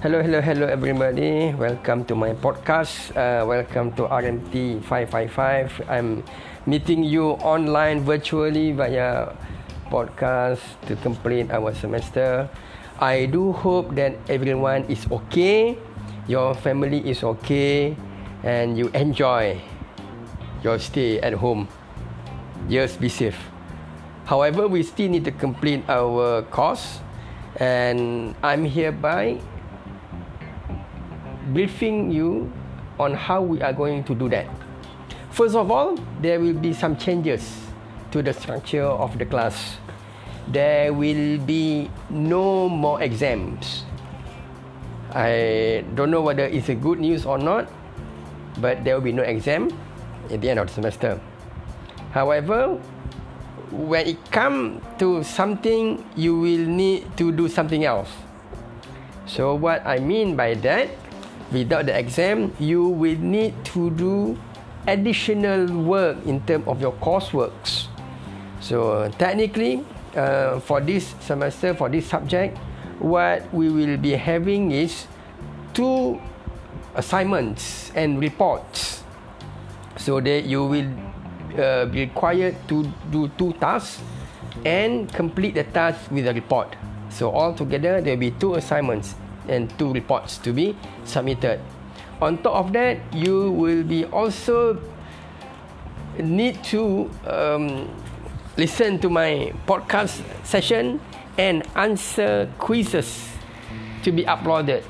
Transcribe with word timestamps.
Hello, 0.00 0.24
hello, 0.24 0.40
hello, 0.40 0.64
everybody. 0.64 1.52
Welcome 1.52 2.08
to 2.08 2.16
my 2.16 2.32
podcast. 2.32 3.12
Uh, 3.12 3.44
welcome 3.44 3.92
to 4.00 4.08
RMT 4.08 4.80
555. 4.88 5.84
I'm 5.84 6.24
meeting 6.64 7.04
you 7.04 7.36
online 7.44 8.08
virtually 8.08 8.72
via 8.72 9.36
podcast 9.92 10.64
to 10.88 10.96
complete 11.04 11.52
our 11.52 11.76
semester. 11.76 12.48
I 12.96 13.28
do 13.28 13.52
hope 13.52 13.92
that 14.00 14.16
everyone 14.32 14.88
is 14.88 15.04
okay, 15.12 15.76
your 16.24 16.56
family 16.56 17.04
is 17.04 17.20
okay, 17.20 17.92
and 18.48 18.80
you 18.80 18.88
enjoy 18.96 19.60
your 20.64 20.80
stay 20.80 21.20
at 21.20 21.36
home. 21.36 21.68
Just 22.72 22.96
be 22.96 23.12
safe. 23.12 23.36
However, 24.28 24.68
we 24.68 24.84
still 24.84 25.08
need 25.08 25.24
to 25.24 25.32
complete 25.32 25.88
our 25.88 26.44
course, 26.52 27.00
and 27.56 28.36
I'm 28.44 28.68
hereby 28.68 29.40
briefing 31.56 32.12
you 32.12 32.52
on 33.00 33.16
how 33.16 33.40
we 33.40 33.64
are 33.64 33.72
going 33.72 34.04
to 34.04 34.12
do 34.14 34.28
that. 34.28 34.44
First 35.32 35.56
of 35.56 35.72
all, 35.72 35.96
there 36.20 36.36
will 36.44 36.52
be 36.52 36.76
some 36.76 37.00
changes 37.00 37.40
to 38.12 38.20
the 38.20 38.36
structure 38.36 38.84
of 38.84 39.16
the 39.16 39.24
class. 39.24 39.80
There 40.52 40.92
will 40.92 41.40
be 41.48 41.88
no 42.12 42.68
more 42.68 43.00
exams. 43.00 43.88
I 45.16 45.88
don't 45.96 46.10
know 46.10 46.20
whether 46.20 46.44
it's 46.44 46.68
a 46.68 46.76
good 46.76 47.00
news 47.00 47.24
or 47.24 47.38
not, 47.40 47.64
but 48.60 48.84
there 48.84 48.92
will 48.92 49.08
be 49.08 49.12
no 49.16 49.24
exam 49.24 49.72
at 50.28 50.42
the 50.42 50.50
end 50.52 50.60
of 50.60 50.68
the 50.68 50.74
semester. 50.74 51.18
However, 52.12 52.76
when 53.70 54.06
it 54.06 54.18
comes 54.30 54.82
to 54.98 55.22
something, 55.24 56.04
you 56.16 56.38
will 56.38 56.66
need 56.66 57.04
to 57.16 57.32
do 57.32 57.48
something 57.48 57.84
else. 57.84 58.10
So, 59.26 59.54
what 59.54 59.86
I 59.86 59.98
mean 59.98 60.36
by 60.36 60.54
that 60.64 60.88
without 61.52 61.86
the 61.86 61.96
exam, 61.96 62.52
you 62.58 62.88
will 62.88 63.18
need 63.18 63.54
to 63.76 63.90
do 63.90 64.38
additional 64.86 65.68
work 65.84 66.16
in 66.24 66.40
terms 66.48 66.66
of 66.66 66.80
your 66.80 66.92
courseworks. 67.00 67.88
So 68.60 69.08
technically, 69.18 69.84
uh, 70.16 70.60
for 70.60 70.80
this 70.80 71.14
semester, 71.20 71.74
for 71.74 71.88
this 71.88 72.06
subject, 72.06 72.56
what 72.98 73.46
we 73.52 73.68
will 73.68 73.96
be 73.96 74.12
having 74.12 74.72
is 74.72 75.06
two 75.74 76.20
assignments 76.94 77.92
and 77.94 78.18
reports. 78.20 79.04
So 79.96 80.20
that 80.20 80.44
you 80.44 80.64
will 80.64 80.88
be 81.90 82.06
required 82.06 82.56
to 82.68 82.86
do 83.10 83.28
two 83.38 83.52
tasks 83.54 84.02
and 84.64 85.12
complete 85.12 85.54
the 85.54 85.64
task 85.64 86.10
with 86.10 86.26
a 86.26 86.34
report. 86.34 86.76
So 87.10 87.32
altogether, 87.32 88.00
there 88.00 88.14
will 88.14 88.20
be 88.20 88.30
two 88.32 88.54
assignments 88.54 89.14
and 89.48 89.70
two 89.78 89.92
reports 89.92 90.38
to 90.38 90.52
be 90.52 90.76
submitted. 91.04 91.60
On 92.20 92.38
top 92.42 92.66
of 92.66 92.72
that, 92.72 92.98
you 93.14 93.52
will 93.52 93.84
be 93.84 94.04
also 94.04 94.78
need 96.18 96.62
to 96.64 97.10
um, 97.26 97.88
listen 98.56 98.98
to 98.98 99.08
my 99.08 99.52
podcast 99.66 100.22
session 100.44 101.00
and 101.38 101.62
answer 101.76 102.50
quizzes 102.58 103.30
to 104.02 104.10
be 104.10 104.24
uploaded 104.24 104.82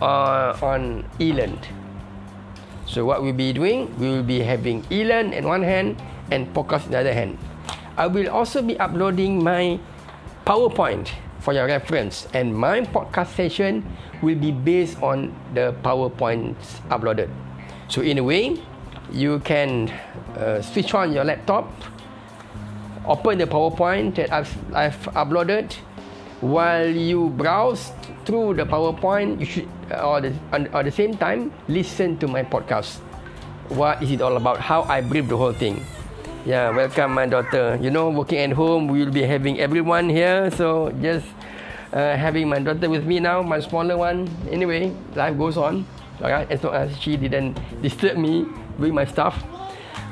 uh, 0.00 0.56
on 0.60 1.04
eLearn. 1.18 1.56
So 2.86 3.04
what 3.04 3.22
we'll 3.22 3.34
be 3.34 3.52
doing, 3.52 3.90
we 3.98 4.08
will 4.08 4.22
be 4.22 4.40
having 4.40 4.82
eLearn 4.94 5.34
in 5.34 5.44
one 5.44 5.62
hand 5.62 6.00
and 6.30 6.46
podcast 6.54 6.86
in 6.86 6.92
the 6.92 6.98
other 7.02 7.12
hand. 7.12 7.38
I 7.96 8.06
will 8.06 8.30
also 8.30 8.62
be 8.62 8.78
uploading 8.78 9.42
my 9.42 9.78
PowerPoint 10.46 11.10
for 11.40 11.52
your 11.52 11.66
reference. 11.66 12.28
And 12.32 12.54
my 12.54 12.82
podcast 12.82 13.34
session 13.34 13.84
will 14.22 14.38
be 14.38 14.52
based 14.52 15.02
on 15.02 15.34
the 15.54 15.74
PowerPoints 15.82 16.78
uploaded. 16.88 17.28
So 17.88 18.02
in 18.02 18.18
a 18.18 18.24
way, 18.24 18.62
you 19.12 19.40
can 19.40 19.90
uh, 20.38 20.62
switch 20.62 20.94
on 20.94 21.12
your 21.12 21.24
laptop, 21.24 21.70
open 23.06 23.38
the 23.38 23.46
PowerPoint 23.46 24.14
that 24.16 24.32
I've, 24.32 24.74
I've 24.74 25.02
uploaded. 25.14 25.74
While 26.40 26.90
you 26.90 27.30
browse 27.30 27.90
through 28.26 28.58
the 28.58 28.66
PowerPoint, 28.66 29.38
you 29.38 29.46
should, 29.46 29.68
uh, 29.90 30.02
or 30.02 30.20
the, 30.20 30.34
at 30.52 30.84
the 30.84 30.90
same 30.90 31.16
time, 31.16 31.54
listen 31.70 32.18
to 32.18 32.26
my 32.26 32.42
podcast. 32.42 32.98
What 33.70 34.02
is 34.02 34.10
it 34.10 34.20
all 34.20 34.36
about? 34.36 34.58
How 34.58 34.82
I 34.82 35.00
brief 35.00 35.30
the 35.30 35.36
whole 35.38 35.54
thing. 35.54 35.80
Yeah, 36.44 36.70
welcome 36.70 37.14
my 37.14 37.26
daughter. 37.26 37.78
You 37.80 37.90
know, 37.90 38.10
working 38.10 38.38
at 38.38 38.52
home, 38.52 38.86
we 38.86 39.02
will 39.02 39.14
be 39.14 39.22
having 39.22 39.58
everyone 39.58 40.10
here. 40.10 40.50
So 40.50 40.90
just 41.02 41.26
uh, 41.92 42.14
having 42.14 42.48
my 42.48 42.58
daughter 42.58 42.90
with 42.90 43.06
me 43.06 43.18
now, 43.18 43.42
my 43.42 43.58
smaller 43.58 43.96
one. 43.96 44.28
Anyway, 44.50 44.94
life 45.14 45.38
goes 45.38 45.56
on. 45.56 45.86
Alright, 46.20 46.50
as 46.50 46.62
long 46.62 46.74
as 46.74 46.98
she 46.98 47.16
didn't 47.16 47.58
disturb 47.82 48.16
me 48.16 48.46
with 48.78 48.90
my 48.90 49.04
stuff. 49.04 49.42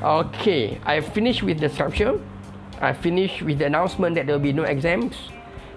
Okay, 0.03 0.79
I 0.85 1.01
finished 1.01 1.43
with 1.43 1.61
the 1.61 1.69
structure. 1.69 2.21
I 2.81 2.93
finished 2.93 3.43
with 3.43 3.59
the 3.59 3.67
announcement 3.67 4.15
that 4.17 4.27
there 4.27 4.35
will 4.35 4.43
be 4.43 4.53
no 4.53 4.65
exams. 4.65 5.15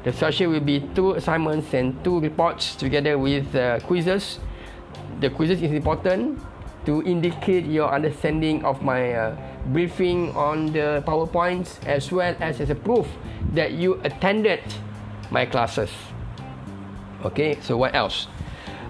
The 0.07 0.15
structure 0.15 0.47
will 0.47 0.63
be 0.63 0.79
two 0.95 1.19
assignments 1.19 1.75
and 1.75 1.91
two 1.99 2.23
reports 2.23 2.79
together 2.79 3.19
with 3.19 3.51
uh, 3.51 3.83
quizzes. 3.83 4.39
The 5.19 5.29
quizzes 5.29 5.59
is 5.61 5.75
important 5.75 6.39
to 6.87 7.03
indicate 7.03 7.67
your 7.67 7.91
understanding 7.91 8.63
of 8.63 8.79
my 8.79 9.11
uh, 9.11 9.35
briefing 9.75 10.31
on 10.31 10.71
the 10.71 11.03
PowerPoints 11.03 11.83
as 11.83 12.07
well 12.07 12.31
as 12.39 12.63
as 12.63 12.71
a 12.71 12.75
proof 12.79 13.03
that 13.51 13.75
you 13.75 13.99
attended 14.07 14.63
my 15.27 15.43
classes. 15.43 15.91
Okay, 17.27 17.59
so 17.59 17.75
what 17.75 17.91
else? 17.91 18.31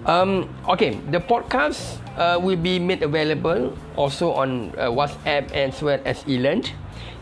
Um, 0.06 0.46
okay, 0.70 1.02
the 1.10 1.18
podcast 1.18 1.98
uh, 2.14 2.38
will 2.38 2.62
be 2.62 2.78
made 2.78 3.02
available 3.02 3.74
also 3.98 4.30
on 4.38 4.70
uh, 4.78 4.86
WhatsApp 4.86 5.50
as 5.50 5.82
well 5.82 5.98
as 6.06 6.22
eLearn. 6.30 6.62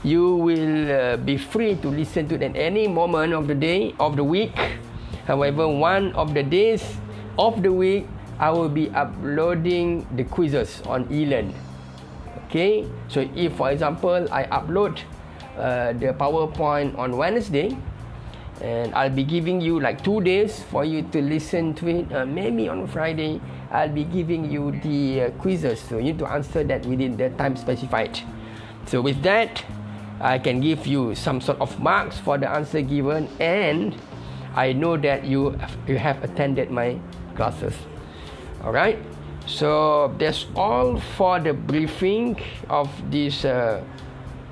You 0.06 0.38
will 0.38 0.86
uh, 0.86 1.16
be 1.18 1.34
free 1.34 1.74
to 1.82 1.90
listen 1.90 2.30
to 2.30 2.38
it 2.38 2.42
at 2.46 2.54
any 2.54 2.86
moment 2.86 3.34
of 3.34 3.50
the 3.50 3.58
day 3.58 3.90
of 3.98 4.14
the 4.14 4.22
week. 4.22 4.54
However, 5.26 5.66
one 5.66 6.14
of 6.14 6.30
the 6.30 6.46
days 6.46 6.86
of 7.42 7.58
the 7.58 7.72
week 7.74 8.06
I 8.38 8.54
will 8.54 8.70
be 8.70 8.86
uploading 8.94 10.06
the 10.14 10.22
quizzes 10.22 10.78
on 10.86 11.10
eLearn. 11.10 11.50
Okay, 12.46 12.86
so 13.10 13.26
if 13.34 13.58
for 13.58 13.74
example 13.74 14.30
I 14.30 14.46
upload 14.46 15.02
uh, 15.58 15.90
the 15.98 16.14
PowerPoint 16.14 16.94
on 16.94 17.18
Wednesday, 17.18 17.74
and 18.62 18.94
I'll 18.94 19.10
be 19.10 19.24
giving 19.24 19.60
you 19.60 19.80
like 19.80 20.06
two 20.06 20.20
days 20.20 20.62
for 20.70 20.84
you 20.84 21.02
to 21.02 21.18
listen 21.18 21.74
to 21.82 21.88
it. 21.90 22.14
Uh, 22.14 22.22
maybe 22.22 22.68
on 22.68 22.86
Friday 22.86 23.40
I'll 23.74 23.90
be 23.90 24.04
giving 24.04 24.52
you 24.52 24.70
the 24.86 25.22
uh, 25.22 25.30
quizzes, 25.42 25.82
so 25.82 25.98
you 25.98 26.14
need 26.14 26.22
to 26.22 26.30
answer 26.30 26.62
that 26.62 26.86
within 26.86 27.16
the 27.16 27.30
time 27.30 27.56
specified. 27.56 28.22
So 28.86 29.02
with 29.02 29.20
that, 29.26 29.66
I 30.20 30.38
can 30.38 30.60
give 30.60 30.86
you 30.86 31.14
some 31.14 31.40
sort 31.40 31.60
of 31.60 31.78
marks 31.80 32.18
for 32.18 32.38
the 32.38 32.48
answer 32.48 32.80
given, 32.80 33.28
and 33.38 33.94
I 34.54 34.72
know 34.72 34.96
that 34.96 35.24
you 35.24 35.58
you 35.86 35.98
have 35.98 36.24
attended 36.24 36.70
my 36.70 36.98
classes. 37.36 37.76
Alright, 38.64 38.98
so 39.46 40.08
that's 40.18 40.46
all 40.56 40.98
for 41.20 41.38
the 41.38 41.52
briefing 41.52 42.40
of 42.68 42.88
this 43.12 43.44
uh, 43.44 43.84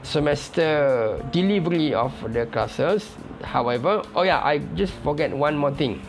semester 0.04 1.18
delivery 1.32 1.94
of 1.94 2.12
the 2.32 2.44
classes. 2.46 3.08
However, 3.42 4.04
oh 4.14 4.22
yeah, 4.22 4.44
I 4.44 4.58
just 4.76 4.92
forget 5.00 5.32
one 5.32 5.56
more 5.56 5.72
thing. 5.72 6.04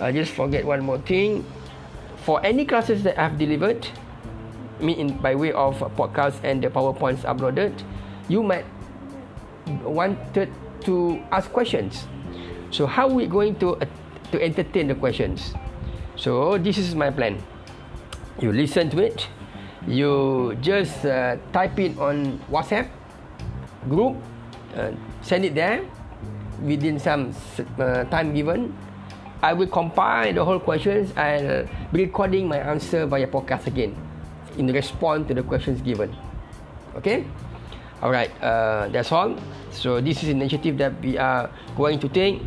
I 0.00 0.12
just 0.12 0.32
forget 0.32 0.64
one 0.64 0.80
more 0.80 0.98
thing. 0.98 1.44
For 2.24 2.40
any 2.46 2.64
classes 2.64 3.02
that 3.02 3.18
I've 3.18 3.36
delivered, 3.36 3.86
me 4.78 4.94
in 4.94 5.18
by 5.18 5.34
way 5.34 5.52
of 5.52 5.76
podcast 5.98 6.40
and 6.42 6.62
the 6.62 6.70
powerpoints 6.70 7.26
uploaded, 7.26 7.74
you 8.30 8.46
might 8.46 8.64
wanted 9.82 10.48
to 10.86 11.18
ask 11.34 11.50
questions. 11.50 12.06
So 12.70 12.86
how 12.86 13.10
we 13.10 13.26
going 13.26 13.58
to 13.58 13.74
uh, 13.82 13.90
to 14.30 14.38
entertain 14.38 14.86
the 14.86 14.94
questions? 14.94 15.52
So 16.14 16.54
this 16.54 16.78
is 16.78 16.94
my 16.94 17.10
plan. 17.10 17.42
You 18.38 18.54
listen 18.54 18.88
to 18.94 19.02
it. 19.02 19.26
You 19.90 20.54
just 20.62 21.02
uh, 21.02 21.36
type 21.50 21.74
it 21.82 21.98
on 21.98 22.38
WhatsApp 22.46 22.86
group, 23.88 24.14
uh, 24.76 24.92
send 25.22 25.44
it 25.44 25.54
there 25.56 25.82
within 26.62 27.00
some 27.00 27.34
uh, 27.80 28.04
time 28.12 28.32
given. 28.32 28.76
I 29.42 29.56
will 29.56 29.72
compile 29.72 30.32
the 30.36 30.44
whole 30.44 30.60
questions 30.60 31.16
and 31.16 31.64
be 31.92 32.04
recording 32.04 32.46
my 32.46 32.60
answer 32.60 33.08
via 33.08 33.26
podcast 33.26 33.66
again 33.66 33.96
in 34.60 34.68
response 34.68 35.26
to 35.28 35.34
the 35.34 35.42
questions 35.42 35.80
given. 35.80 36.12
Okay? 36.94 37.24
Alright, 38.00 38.32
uh, 38.40 38.88
that's 38.88 39.12
all. 39.12 39.36
So 39.72 40.00
this 40.00 40.22
is 40.24 40.32
an 40.32 40.40
initiative 40.40 40.78
that 40.78 40.96
we 41.04 41.18
are 41.18 41.52
going 41.76 42.00
to 42.00 42.08
take 42.08 42.40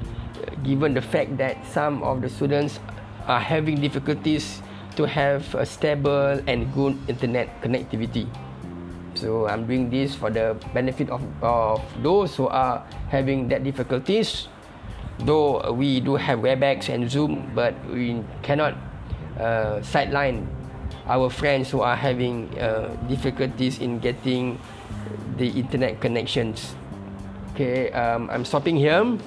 given 0.63 0.93
the 0.93 1.01
fact 1.01 1.37
that 1.37 1.61
some 1.69 2.01
of 2.01 2.21
the 2.21 2.29
students 2.29 2.79
are 3.27 3.39
having 3.39 3.79
difficulties 3.79 4.61
to 4.95 5.05
have 5.05 5.45
a 5.55 5.65
stable 5.65 6.41
and 6.47 6.73
good 6.73 6.97
internet 7.07 7.61
connectivity. 7.61 8.25
So 9.13 9.45
I'm 9.45 9.67
doing 9.67 9.89
this 9.89 10.15
for 10.15 10.29
the 10.29 10.57
benefit 10.73 11.09
of, 11.09 11.21
of 11.43 11.81
those 12.01 12.35
who 12.35 12.47
are 12.47 12.81
having 13.09 13.47
that 13.49 13.63
difficulties. 13.63 14.47
Though 15.19 15.71
we 15.71 15.99
do 15.99 16.15
have 16.15 16.39
Webex 16.39 16.89
and 16.89 17.05
Zoom, 17.05 17.51
but 17.53 17.77
we 17.85 18.23
cannot 18.41 18.73
uh, 19.39 19.81
sideline 19.83 20.49
our 21.05 21.29
friends 21.29 21.69
who 21.69 21.81
are 21.81 21.95
having 21.95 22.49
uh, 22.57 22.89
difficulties 23.07 23.79
in 23.79 23.99
getting 23.99 24.57
the 25.37 25.49
internet 25.49 25.99
connections. 25.99 26.75
Okay, 27.53 27.91
um, 27.91 28.29
I'm 28.29 28.45
stopping 28.45 28.75
here. 28.75 29.17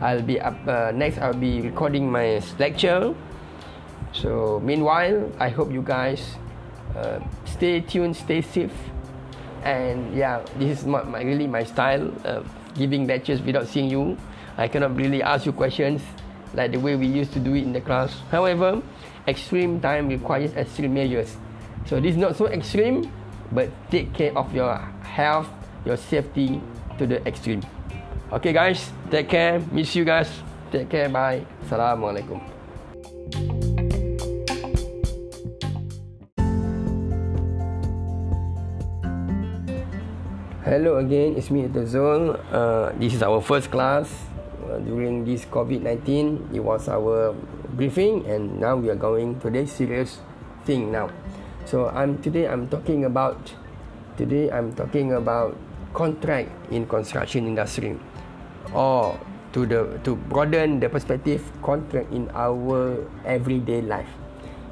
I'll 0.00 0.22
be 0.22 0.40
up 0.40 0.56
uh, 0.68 0.92
next. 0.94 1.18
I'll 1.18 1.34
be 1.34 1.60
recording 1.60 2.10
my 2.10 2.42
lecture. 2.58 3.14
So 4.12 4.60
meanwhile, 4.64 5.30
I 5.40 5.48
hope 5.48 5.72
you 5.72 5.82
guys 5.82 6.36
uh, 6.96 7.20
stay 7.44 7.80
tuned, 7.80 8.16
stay 8.16 8.40
safe, 8.40 8.72
and 9.64 10.14
yeah, 10.14 10.44
this 10.58 10.80
is 10.80 10.86
not 10.86 11.08
my, 11.08 11.22
really 11.22 11.46
my 11.46 11.64
style. 11.64 12.12
Uh, 12.24 12.42
giving 12.76 13.06
lectures 13.06 13.40
without 13.40 13.66
seeing 13.66 13.88
you, 13.88 14.16
I 14.56 14.68
cannot 14.68 14.96
really 14.96 15.22
ask 15.22 15.46
you 15.46 15.52
questions 15.52 16.02
like 16.54 16.72
the 16.72 16.78
way 16.78 16.94
we 16.96 17.06
used 17.06 17.32
to 17.32 17.40
do 17.40 17.54
it 17.54 17.64
in 17.64 17.72
the 17.72 17.80
class. 17.80 18.20
However, 18.30 18.82
extreme 19.26 19.80
time 19.80 20.08
requires 20.08 20.52
extreme 20.54 20.94
measures. 20.94 21.36
So 21.86 22.00
this 22.00 22.12
is 22.12 22.16
not 22.16 22.36
so 22.36 22.46
extreme, 22.46 23.10
but 23.52 23.68
take 23.90 24.12
care 24.12 24.36
of 24.36 24.54
your 24.54 24.76
health, 25.02 25.48
your 25.84 25.96
safety 25.96 26.60
to 26.98 27.06
the 27.06 27.24
extreme. 27.26 27.62
Okay 28.32 28.52
guys, 28.52 28.90
take 29.10 29.28
care. 29.28 29.62
Miss 29.70 29.94
you 29.94 30.04
guys. 30.04 30.30
Take 30.74 30.90
care. 30.90 31.08
Bye. 31.08 31.46
Assalamualaikum. 31.62 32.42
Hello 40.66 40.98
again, 40.98 41.38
it's 41.38 41.46
me 41.54 41.70
Zul. 41.70 42.34
Uh, 42.50 42.90
this 42.98 43.14
is 43.14 43.22
our 43.22 43.38
first 43.38 43.70
class 43.70 44.10
uh, 44.66 44.82
during 44.82 45.22
this 45.22 45.46
COVID-19. 45.46 46.50
It 46.50 46.58
was 46.58 46.90
our 46.90 47.38
briefing 47.78 48.26
and 48.26 48.58
now 48.58 48.74
we 48.74 48.90
are 48.90 48.98
going 48.98 49.38
to 49.38 49.46
the 49.46 49.62
serious 49.70 50.18
thing 50.66 50.90
now 50.90 51.06
so 51.66 51.90
i'm 51.90 52.16
today 52.22 52.46
i'm 52.46 52.70
talking 52.70 53.04
about 53.04 53.52
today 54.16 54.48
i'm 54.54 54.72
talking 54.72 55.12
about 55.12 55.52
contract 55.96 56.52
in 56.70 56.84
construction 56.84 57.48
industry. 57.48 57.96
Or 58.76 59.16
to 59.56 59.64
the 59.64 59.96
to 60.04 60.12
broaden 60.28 60.76
the 60.76 60.92
perspective 60.92 61.40
contract 61.64 62.12
in 62.12 62.28
our 62.36 63.00
everyday 63.24 63.80
life. 63.80 64.10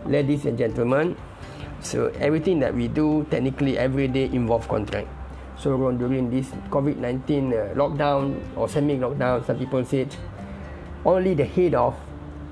Ladies 0.05 0.45
and 0.45 0.61
gentlemen 0.61 1.17
so 1.81 2.13
everything 2.21 2.61
that 2.61 2.77
we 2.77 2.89
do 2.89 3.25
technically 3.33 3.81
every 3.81 4.05
day 4.09 4.29
involve 4.29 4.69
contract. 4.69 5.09
So 5.57 5.81
during 5.97 6.29
this 6.29 6.53
covid-19 6.69 7.25
uh, 7.25 7.73
lockdown 7.73 8.37
or 8.53 8.69
semi 8.69 9.01
lockdown 9.01 9.41
some 9.49 9.57
people 9.57 9.81
said 9.81 10.13
only 11.09 11.33
the 11.33 11.49
head 11.49 11.73
of 11.73 11.97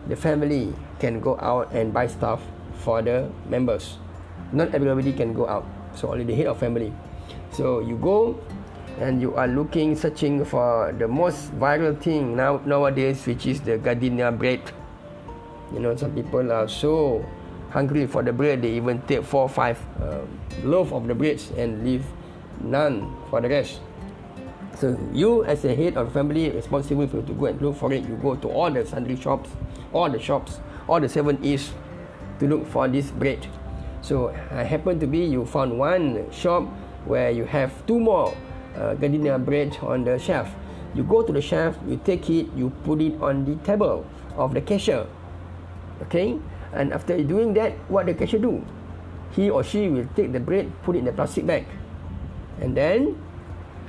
the 0.08 0.16
family 0.16 0.72
can 0.96 1.20
go 1.20 1.36
out 1.44 1.68
and 1.76 1.92
buy 1.92 2.08
stuff 2.08 2.40
for 2.80 3.02
the 3.04 3.28
members. 3.44 4.00
Not 4.52 4.74
everybody 4.74 5.12
can 5.12 5.32
go 5.32 5.48
out. 5.48 5.66
So 5.94 6.12
only 6.12 6.24
the 6.24 6.34
head 6.34 6.46
of 6.46 6.58
family. 6.58 6.92
So 7.52 7.80
you 7.80 7.96
go 7.96 8.38
and 9.00 9.20
you 9.20 9.34
are 9.34 9.48
looking, 9.48 9.96
searching 9.96 10.44
for 10.44 10.94
the 10.96 11.08
most 11.08 11.52
viral 11.58 11.98
thing 11.98 12.36
now 12.36 12.60
nowadays, 12.64 13.24
which 13.26 13.46
is 13.46 13.60
the 13.60 13.78
gardenia 13.78 14.30
bread. 14.30 14.60
You 15.72 15.80
know, 15.80 15.96
some 15.96 16.12
people 16.12 16.52
are 16.52 16.68
so 16.68 17.24
hungry 17.70 18.06
for 18.06 18.22
the 18.22 18.32
bread, 18.32 18.60
they 18.60 18.72
even 18.76 19.00
take 19.08 19.24
four, 19.24 19.48
five 19.48 19.80
uh, 20.00 20.20
loaf 20.62 20.92
of 20.92 21.08
the 21.08 21.14
breads 21.14 21.50
and 21.56 21.82
leave 21.84 22.04
none 22.60 23.16
for 23.30 23.40
the 23.40 23.48
rest. 23.48 23.80
So 24.76 24.98
you, 25.12 25.44
as 25.44 25.64
a 25.64 25.74
head 25.74 25.96
of 25.96 26.12
family, 26.12 26.50
responsible 26.50 27.06
for 27.08 27.22
to 27.22 27.32
go 27.32 27.46
and 27.46 27.60
look 27.60 27.76
for 27.76 27.92
it. 27.92 28.04
You 28.04 28.16
go 28.16 28.36
to 28.36 28.48
all 28.48 28.70
the 28.70 28.84
sundry 28.84 29.16
shops 29.16 29.48
all 29.92 30.10
the 30.10 30.18
shops, 30.18 30.60
all 30.88 31.00
the 31.00 31.08
seven 31.08 31.38
east 31.44 31.72
to 32.40 32.46
look 32.46 32.66
for 32.66 32.88
this 32.88 33.10
bread. 33.10 33.46
So 34.02 34.34
I 34.50 34.66
happen 34.66 34.98
to 35.00 35.06
be 35.06 35.24
you 35.24 35.46
found 35.46 35.78
one 35.78 36.26
shop 36.30 36.66
where 37.06 37.30
you 37.30 37.44
have 37.46 37.70
two 37.86 37.98
more 37.98 38.34
uh, 38.76 38.94
gardenia 38.94 39.38
bread 39.38 39.78
on 39.82 40.04
the 40.04 40.18
shelf. 40.18 40.50
You 40.94 41.02
go 41.02 41.22
to 41.22 41.32
the 41.32 41.40
shelf, 41.40 41.78
you 41.88 41.96
take 42.04 42.28
it, 42.28 42.50
you 42.54 42.70
put 42.84 43.00
it 43.00 43.16
on 43.22 43.46
the 43.46 43.56
table 43.64 44.04
of 44.36 44.54
the 44.54 44.60
cashier. 44.60 45.06
Okay, 46.02 46.36
and 46.74 46.92
after 46.92 47.16
doing 47.22 47.54
that, 47.54 47.78
what 47.88 48.06
the 48.06 48.14
cashier 48.14 48.40
do? 48.40 48.60
He 49.32 49.48
or 49.48 49.62
she 49.64 49.88
will 49.88 50.06
take 50.14 50.32
the 50.32 50.40
bread, 50.40 50.68
put 50.82 50.96
it 50.96 51.00
in 51.00 51.04
the 51.06 51.12
plastic 51.14 51.46
bag, 51.46 51.64
and 52.60 52.76
then, 52.76 53.16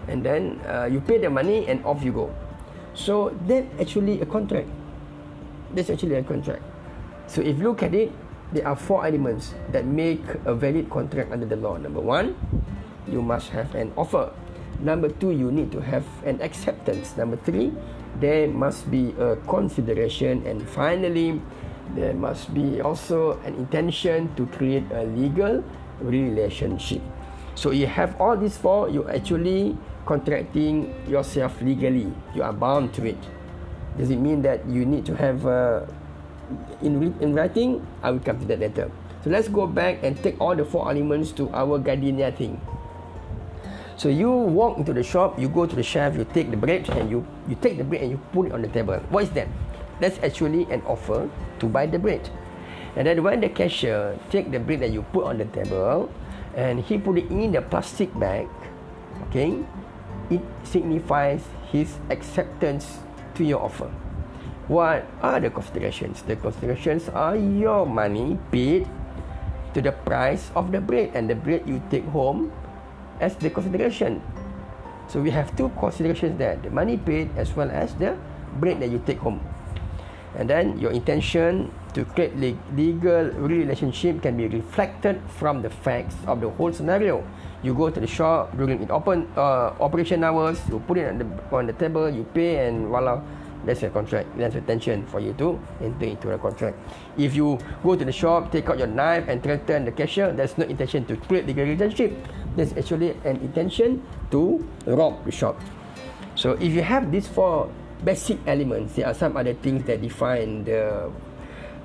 and 0.07 0.24
then 0.24 0.62
uh, 0.69 0.86
you 0.86 1.01
pay 1.01 1.18
the 1.18 1.30
money 1.30 1.68
and 1.68 1.83
off 1.83 2.04
you 2.04 2.13
go. 2.13 2.31
So 2.94 3.36
that 3.50 3.65
actually 3.81 4.21
a 4.21 4.25
contract 4.25 4.69
that's 5.74 5.89
actually 5.89 6.15
a 6.15 6.24
contract. 6.24 6.62
So 7.27 7.42
if 7.42 7.57
you 7.57 7.74
look 7.74 7.83
at 7.83 7.94
it, 7.94 8.12
there 8.54 8.68
are 8.68 8.76
four 8.76 9.06
elements 9.06 9.54
that 9.74 9.86
make 9.86 10.22
a 10.46 10.54
valid 10.54 10.90
contract 10.90 11.34
under 11.34 11.46
the 11.46 11.58
law. 11.58 11.76
Number 11.78 12.00
one, 12.00 12.38
you 13.10 13.22
must 13.22 13.50
have 13.50 13.74
an 13.76 13.92
offer. 13.98 14.32
Number 14.80 15.10
two, 15.10 15.32
you 15.32 15.52
need 15.52 15.72
to 15.72 15.82
have 15.82 16.06
an 16.26 16.42
acceptance. 16.42 17.18
Number 17.18 17.38
three, 17.38 17.74
there 18.20 18.48
must 18.48 18.90
be 18.90 19.14
a 19.18 19.36
consideration. 19.50 20.46
And 20.46 20.62
finally, 20.70 21.42
there 21.96 22.14
must 22.14 22.54
be 22.54 22.82
also 22.82 23.42
an 23.42 23.56
intention 23.56 24.34
to 24.36 24.46
create 24.48 24.86
a 24.94 25.04
legal 25.04 25.64
relationship. 26.02 27.02
So 27.56 27.72
you 27.72 27.88
have 27.88 28.20
all 28.20 28.38
these 28.38 28.58
four, 28.58 28.90
you 28.90 29.08
actually 29.10 29.78
contracting 30.06 30.94
yourself 31.08 31.62
legally. 31.62 32.12
You 32.36 32.44
are 32.44 32.54
bound 32.54 32.94
to 32.96 33.06
it. 33.06 33.20
Does 33.98 34.10
it 34.10 34.18
mean 34.18 34.42
that 34.42 34.66
you 34.68 34.86
need 34.86 35.06
to 35.06 35.16
have 35.16 35.46
uh, 35.46 35.86
in 36.82 37.14
in 37.22 37.34
writing? 37.34 37.86
I 38.02 38.12
will 38.12 38.20
come 38.20 38.40
to 38.40 38.46
that 38.46 38.60
later. 38.60 38.92
So 39.24 39.30
let's 39.30 39.48
go 39.48 39.68
back 39.68 40.04
and 40.04 40.20
take 40.20 40.36
all 40.40 40.56
the 40.56 40.66
four 40.66 40.92
elements 40.92 41.32
to 41.40 41.48
our 41.56 41.80
gardenia 41.80 42.32
thing. 42.36 42.60
So 43.96 44.10
you 44.10 44.30
walk 44.30 44.78
into 44.78 44.92
the 44.92 45.04
shop, 45.04 45.40
you 45.40 45.48
go 45.48 45.66
to 45.66 45.76
the 45.76 45.86
shelf, 45.86 46.18
you 46.18 46.26
take 46.26 46.52
the 46.52 46.58
bread 46.58 46.90
and 46.90 47.08
you 47.08 47.24
you 47.48 47.56
take 47.62 47.78
the 47.78 47.88
bread 47.88 48.02
and 48.04 48.12
you 48.12 48.20
put 48.36 48.48
it 48.48 48.52
on 48.52 48.62
the 48.62 48.68
table. 48.68 49.00
What 49.08 49.24
is 49.24 49.32
that? 49.38 49.48
That's 50.04 50.20
actually 50.20 50.68
an 50.68 50.82
offer 50.84 51.30
to 51.60 51.66
buy 51.70 51.88
the 51.88 52.00
bread. 52.00 52.28
And 53.00 53.08
then 53.08 53.24
when 53.24 53.40
the 53.40 53.50
cashier 53.50 54.20
take 54.30 54.52
the 54.52 54.60
bread 54.60 54.82
that 54.82 54.92
you 54.92 55.08
put 55.16 55.26
on 55.26 55.38
the 55.38 55.48
table 55.50 56.12
and 56.54 56.84
he 56.84 56.98
put 56.98 57.18
it 57.18 57.32
in 57.32 57.54
the 57.54 57.62
plastic 57.62 58.12
bag, 58.20 58.50
okay, 59.30 59.64
it 60.30 60.42
signifies 60.68 61.42
his 61.72 61.96
acceptance 62.10 63.00
to 63.36 63.44
your 63.44 63.62
offer. 63.62 63.89
What 64.72 65.03
are 65.20 65.43
the 65.43 65.51
considerations? 65.51 66.24
The 66.24 66.39
considerations 66.39 67.10
are 67.12 67.36
your 67.36 67.86
money 67.86 68.39
paid 68.48 68.88
to 69.75 69.82
the 69.82 69.91
price 69.91 70.51
of 70.55 70.72
the 70.72 70.79
bread 70.79 71.12
and 71.13 71.27
the 71.27 71.36
bread 71.36 71.67
you 71.67 71.84
take 71.91 72.05
home 72.15 72.48
as 73.20 73.36
the 73.36 73.50
consideration. 73.50 74.24
So 75.12 75.20
we 75.20 75.32
have 75.36 75.51
two 75.60 75.67
considerations 75.75 76.39
there 76.39 76.55
the 76.63 76.72
money 76.72 76.96
paid 76.96 77.27
as 77.36 77.51
well 77.60 77.67
as 77.67 77.91
the 78.00 78.15
bread 78.63 78.79
that 78.79 78.88
you 78.88 79.03
take 79.03 79.20
home. 79.20 79.43
And 80.34 80.50
then 80.50 80.79
your 80.79 80.89
intention 80.89 81.70
to 81.93 82.05
create 82.05 82.34
legal 82.74 83.29
relationship 83.38 84.24
can 84.24 84.38
be 84.38 84.48
reflected 84.48 85.22
from 85.38 85.62
the 85.62 85.70
facts 85.70 86.15
of 86.25 86.41
the 86.41 86.50
whole 86.50 86.74
scenario. 86.74 87.22
You 87.62 87.75
go 87.75 87.91
to 87.91 88.00
the 88.00 88.10
shop 88.10 88.55
during 88.58 88.82
it 88.82 88.89
open 88.89 89.29
uh, 89.38 89.77
operation 89.77 90.24
hours, 90.24 90.58
you 90.70 90.79
put 90.88 90.98
it 90.98 91.05
on 91.05 91.17
the 91.22 91.27
on 91.53 91.67
the 91.67 91.75
table, 91.77 92.10
you 92.10 92.25
pay, 92.34 92.65
and 92.65 92.89
voila, 92.89 93.22
that's 93.65 93.84
a 93.84 93.89
contract. 93.89 94.38
That's 94.38 94.55
a 94.55 94.62
tension 94.62 95.05
for 95.08 95.20
you 95.20 95.34
to 95.39 95.60
enter 95.82 96.05
into 96.05 96.32
a 96.32 96.38
contract. 96.38 96.77
If 97.17 97.36
you 97.36 97.60
go 97.84 97.96
to 97.96 98.05
the 98.05 98.12
shop, 98.12 98.51
take 98.51 98.70
out 98.70 98.77
your 98.77 98.88
knife 98.88 99.27
and 99.27 99.41
threaten 99.41 99.86
the 99.86 99.91
cashier, 99.91 100.32
there's 100.32 100.58
no 100.58 100.65
intention 100.65 101.05
to 101.05 101.15
create 101.15 101.48
legal 101.48 101.65
relationship. 101.65 102.13
There's 102.55 102.74
actually 102.74 103.12
an 103.24 103.38
intention 103.41 104.03
to 104.32 104.65
rob 104.86 105.24
the 105.25 105.32
shop. 105.32 105.60
So 106.36 106.53
if 106.60 106.74
you 106.74 106.82
have 106.82 107.12
these 107.12 107.27
four 107.27 107.70
basic 108.03 108.39
elements, 108.48 108.96
there 108.96 109.08
are 109.08 109.13
some 109.13 109.38
other 109.38 109.53
things 109.53 109.86
that 109.86 110.01
define 110.01 110.65
the 110.65 111.12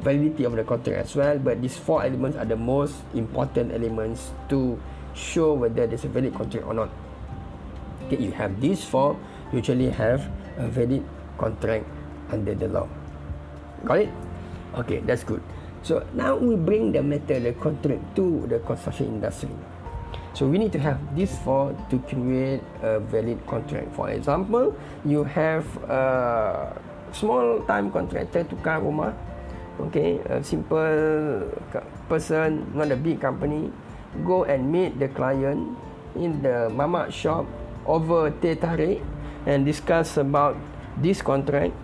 validity 0.00 0.44
of 0.44 0.54
the 0.54 0.64
contract 0.64 0.99
as 0.99 1.16
well 1.16 1.38
but 1.38 1.61
these 1.61 1.76
four 1.76 2.04
elements 2.04 2.37
are 2.37 2.44
the 2.44 2.56
most 2.56 2.94
important 3.14 3.73
elements 3.73 4.30
to 4.49 4.78
show 5.14 5.54
whether 5.54 5.87
there's 5.87 6.04
a 6.04 6.08
valid 6.08 6.35
contract 6.35 6.64
or 6.66 6.75
not 6.75 6.88
okay 8.06 8.16
you 8.23 8.30
have 8.30 8.61
these 8.61 8.85
four 8.85 9.18
you 9.50 9.58
usually 9.58 9.90
have 9.90 10.30
a 10.56 10.68
valid 10.68 11.02
contract 11.38 11.87
under 12.30 12.54
the 12.54 12.68
law. 12.68 12.88
Got 13.85 14.11
it? 14.11 14.11
Okay 14.75 15.00
that's 15.07 15.25
good. 15.25 15.40
So 15.83 16.04
now 16.12 16.37
we 16.37 16.57
bring 16.59 16.92
the 16.92 17.02
matter 17.02 17.38
the 17.38 17.54
contract 17.54 18.02
to 18.16 18.45
the 18.50 18.59
construction 18.61 19.07
industry. 19.07 19.54
So 20.35 20.47
we 20.47 20.59
need 20.59 20.73
to 20.75 20.78
have 20.78 20.99
this 21.16 21.33
four 21.40 21.75
to 21.90 21.97
create 22.11 22.62
a 22.83 23.00
valid 23.00 23.38
contract. 23.47 23.95
For 23.95 24.11
example 24.11 24.75
you 25.07 25.25
have 25.25 25.64
a 25.88 26.75
small 27.12 27.62
time 27.64 27.90
contractor 27.90 28.45
to 28.45 28.54
rumah 28.59 29.14
okay, 29.78 30.18
a 30.26 30.42
simple 30.42 31.47
person, 32.11 32.66
not 32.75 32.90
a 32.90 32.99
big 32.99 33.21
company, 33.21 33.71
go 34.26 34.45
and 34.45 34.71
meet 34.71 34.99
the 34.99 35.09
client 35.09 35.78
in 36.18 36.42
the 36.42 36.66
mamak 36.75 37.14
shop 37.14 37.47
over 37.87 38.30
teh 38.42 38.59
tarik 38.59 39.00
and 39.47 39.64
discuss 39.64 40.18
about 40.18 40.59
this 41.02 41.23
contract 41.23 41.75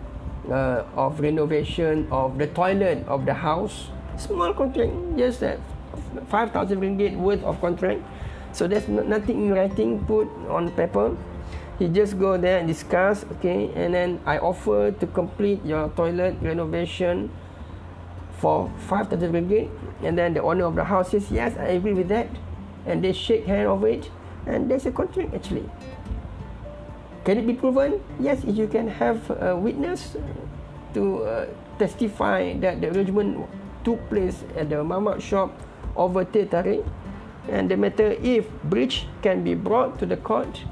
uh, 0.51 0.85
of 0.97 1.21
renovation 1.21 2.07
of 2.11 2.39
the 2.39 2.47
toilet 2.49 3.07
of 3.07 3.27
the 3.27 3.35
house. 3.35 3.91
Small 4.17 4.55
contract, 4.55 4.93
just 5.17 5.41
that 5.41 5.59
5,000 6.29 6.81
ringgit 6.81 7.17
worth 7.17 7.43
of 7.43 7.61
contract. 7.61 8.03
So 8.53 8.69
there's 8.69 8.87
nothing 8.87 9.47
in 9.47 9.55
writing 9.55 10.05
put 10.05 10.29
on 10.49 10.71
paper. 10.73 11.17
He 11.79 11.89
just 11.89 12.19
go 12.21 12.39
there 12.39 12.59
and 12.59 12.69
discuss, 12.69 13.25
okay, 13.39 13.71
and 13.75 13.93
then 13.93 14.21
I 14.25 14.39
offer 14.39 14.93
to 14.93 15.07
complete 15.09 15.65
your 15.65 15.89
toilet 15.97 16.37
renovation 16.41 17.31
for 18.39 18.71
5,000 18.87 19.33
ringgit. 19.33 19.71
And 20.03 20.17
then 20.17 20.35
the 20.35 20.43
owner 20.43 20.67
of 20.67 20.77
the 20.77 20.85
house 20.85 21.11
says, 21.11 21.31
yes, 21.33 21.57
I 21.59 21.75
agree 21.75 21.95
with 21.95 22.09
that. 22.09 22.29
And 22.87 23.03
they 23.03 23.13
shake 23.13 23.47
hand 23.47 23.67
over 23.67 23.89
it. 23.89 24.11
And 24.47 24.71
there's 24.71 24.87
a 24.87 24.93
contract 24.93 25.35
actually. 25.35 25.69
Can 27.25 27.41
it 27.41 27.47
be 27.49 27.55
proven? 27.57 28.05
Yes, 28.21 28.45
if 28.45 28.53
you 28.53 28.69
can 28.69 28.89
have 28.89 29.19
a 29.41 29.57
witness 29.57 30.17
to 30.93 31.25
uh, 31.25 31.47
testify 31.81 32.53
that 32.61 32.85
the 32.85 32.93
arrangement 32.93 33.49
took 33.83 33.97
place 34.13 34.45
at 34.57 34.69
the 34.69 34.85
mamak 34.85 35.25
shop 35.25 35.53
over 35.97 36.25
teh 36.25 36.45
and 37.49 37.69
the 37.69 37.77
matter 37.77 38.13
if 38.21 38.49
breach 38.69 39.07
can 39.23 39.45
be 39.45 39.55
brought 39.55 39.99
to 39.99 40.07
the 40.07 40.17
court 40.17 40.65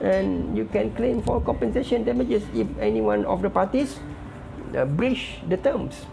and 0.00 0.56
you 0.56 0.64
can 0.66 0.94
claim 0.94 1.22
for 1.22 1.40
compensation 1.40 2.04
damages 2.04 2.42
if 2.54 2.66
any 2.78 3.00
one 3.00 3.24
of 3.26 3.42
the 3.42 3.50
parties 3.50 3.98
uh, 4.76 4.84
breach 4.84 5.38
the 5.48 5.56
terms. 5.56 6.06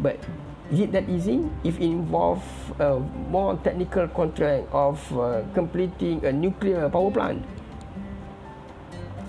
But 0.00 0.16
is 0.72 0.80
it 0.80 0.92
that 0.92 1.08
easy? 1.08 1.44
If 1.62 1.76
it 1.76 1.92
involves 1.92 2.44
a 2.78 2.98
more 3.28 3.56
technical 3.60 4.08
contract 4.08 4.68
of 4.72 5.00
uh, 5.12 5.42
completing 5.52 6.24
a 6.24 6.32
nuclear 6.32 6.88
power 6.88 7.10
plant 7.10 7.44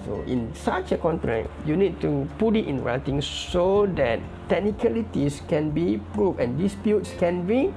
so 0.06 0.22
in 0.30 0.54
such 0.54 0.94
a 0.94 0.98
contract 0.98 1.50
you 1.66 1.76
need 1.76 2.00
to 2.00 2.30
put 2.38 2.56
it 2.56 2.70
in 2.70 2.86
writing 2.86 3.20
so 3.22 3.90
that 3.98 4.22
technicalities 4.48 5.42
can 5.50 5.74
be 5.74 5.98
proved 6.14 6.40
and 6.40 6.62
disputes 6.62 7.10
can 7.18 7.42
be 7.50 7.74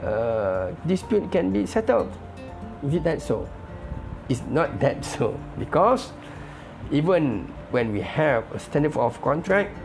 uh, 0.00 0.72
dispute 0.88 1.30
can 1.30 1.52
be 1.52 1.66
settled. 1.66 2.08
Is 2.82 2.94
it 2.94 3.04
that 3.04 3.20
so? 3.20 3.46
It's 4.28 4.40
not 4.48 4.80
that 4.84 5.04
so. 5.04 5.38
Because 5.58 6.12
even 6.90 7.52
when 7.70 7.92
we 7.92 8.00
have 8.00 8.48
a 8.52 8.58
standard 8.58 8.96
of 8.96 9.20
contract 9.20 9.76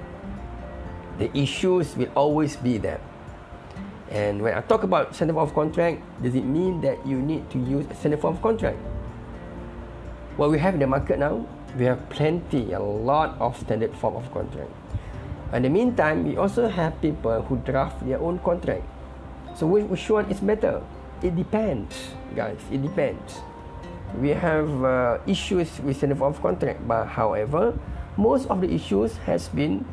the 1.19 1.27
issues 1.36 1.97
will 1.97 2.12
always 2.15 2.55
be 2.55 2.77
there. 2.77 3.01
And 4.07 4.41
when 4.41 4.53
I 4.53 4.62
talk 4.62 4.83
about 4.83 5.15
standard 5.15 5.36
of 5.36 5.53
contract 5.53 6.00
does 6.24 6.36
it 6.36 6.47
mean 6.47 6.79
that 6.81 6.95
you 7.05 7.19
need 7.19 7.50
to 7.51 7.59
use 7.59 7.86
a 7.91 7.95
standard 7.95 8.21
form 8.21 8.36
of 8.36 8.41
contract? 8.41 8.77
What 10.38 10.51
we 10.51 10.59
have 10.59 10.75
in 10.75 10.79
the 10.79 10.88
market 10.88 11.19
now 11.19 11.43
we 11.77 11.86
have 11.86 12.10
plenty 12.10 12.74
a 12.74 12.79
lot 12.81 13.38
of 13.39 13.57
standard 13.57 13.93
form 13.96 14.15
of 14.17 14.25
contract. 14.34 14.72
In 15.53 15.63
the 15.63 15.69
meantime 15.69 16.25
we 16.25 16.36
also 16.36 16.67
have 16.67 17.00
people 17.01 17.41
who 17.43 17.57
draft 17.62 18.03
their 18.05 18.19
own 18.19 18.39
contract. 18.39 18.84
So 19.55 19.65
which 19.65 20.10
one 20.10 20.25
is 20.29 20.41
better? 20.41 20.81
It 21.22 21.36
depends 21.36 22.17
guys 22.36 22.60
it 22.72 22.81
depends. 22.81 23.41
We 24.17 24.29
have 24.29 24.69
uh, 24.84 25.19
issues 25.27 25.79
with 25.81 26.01
the 26.01 26.13
of 26.17 26.41
contract 26.41 26.86
but 26.88 27.05
however 27.05 27.77
most 28.17 28.50
of 28.50 28.62
the 28.62 28.74
issues 28.74 29.17
has 29.29 29.48
been 29.50 29.86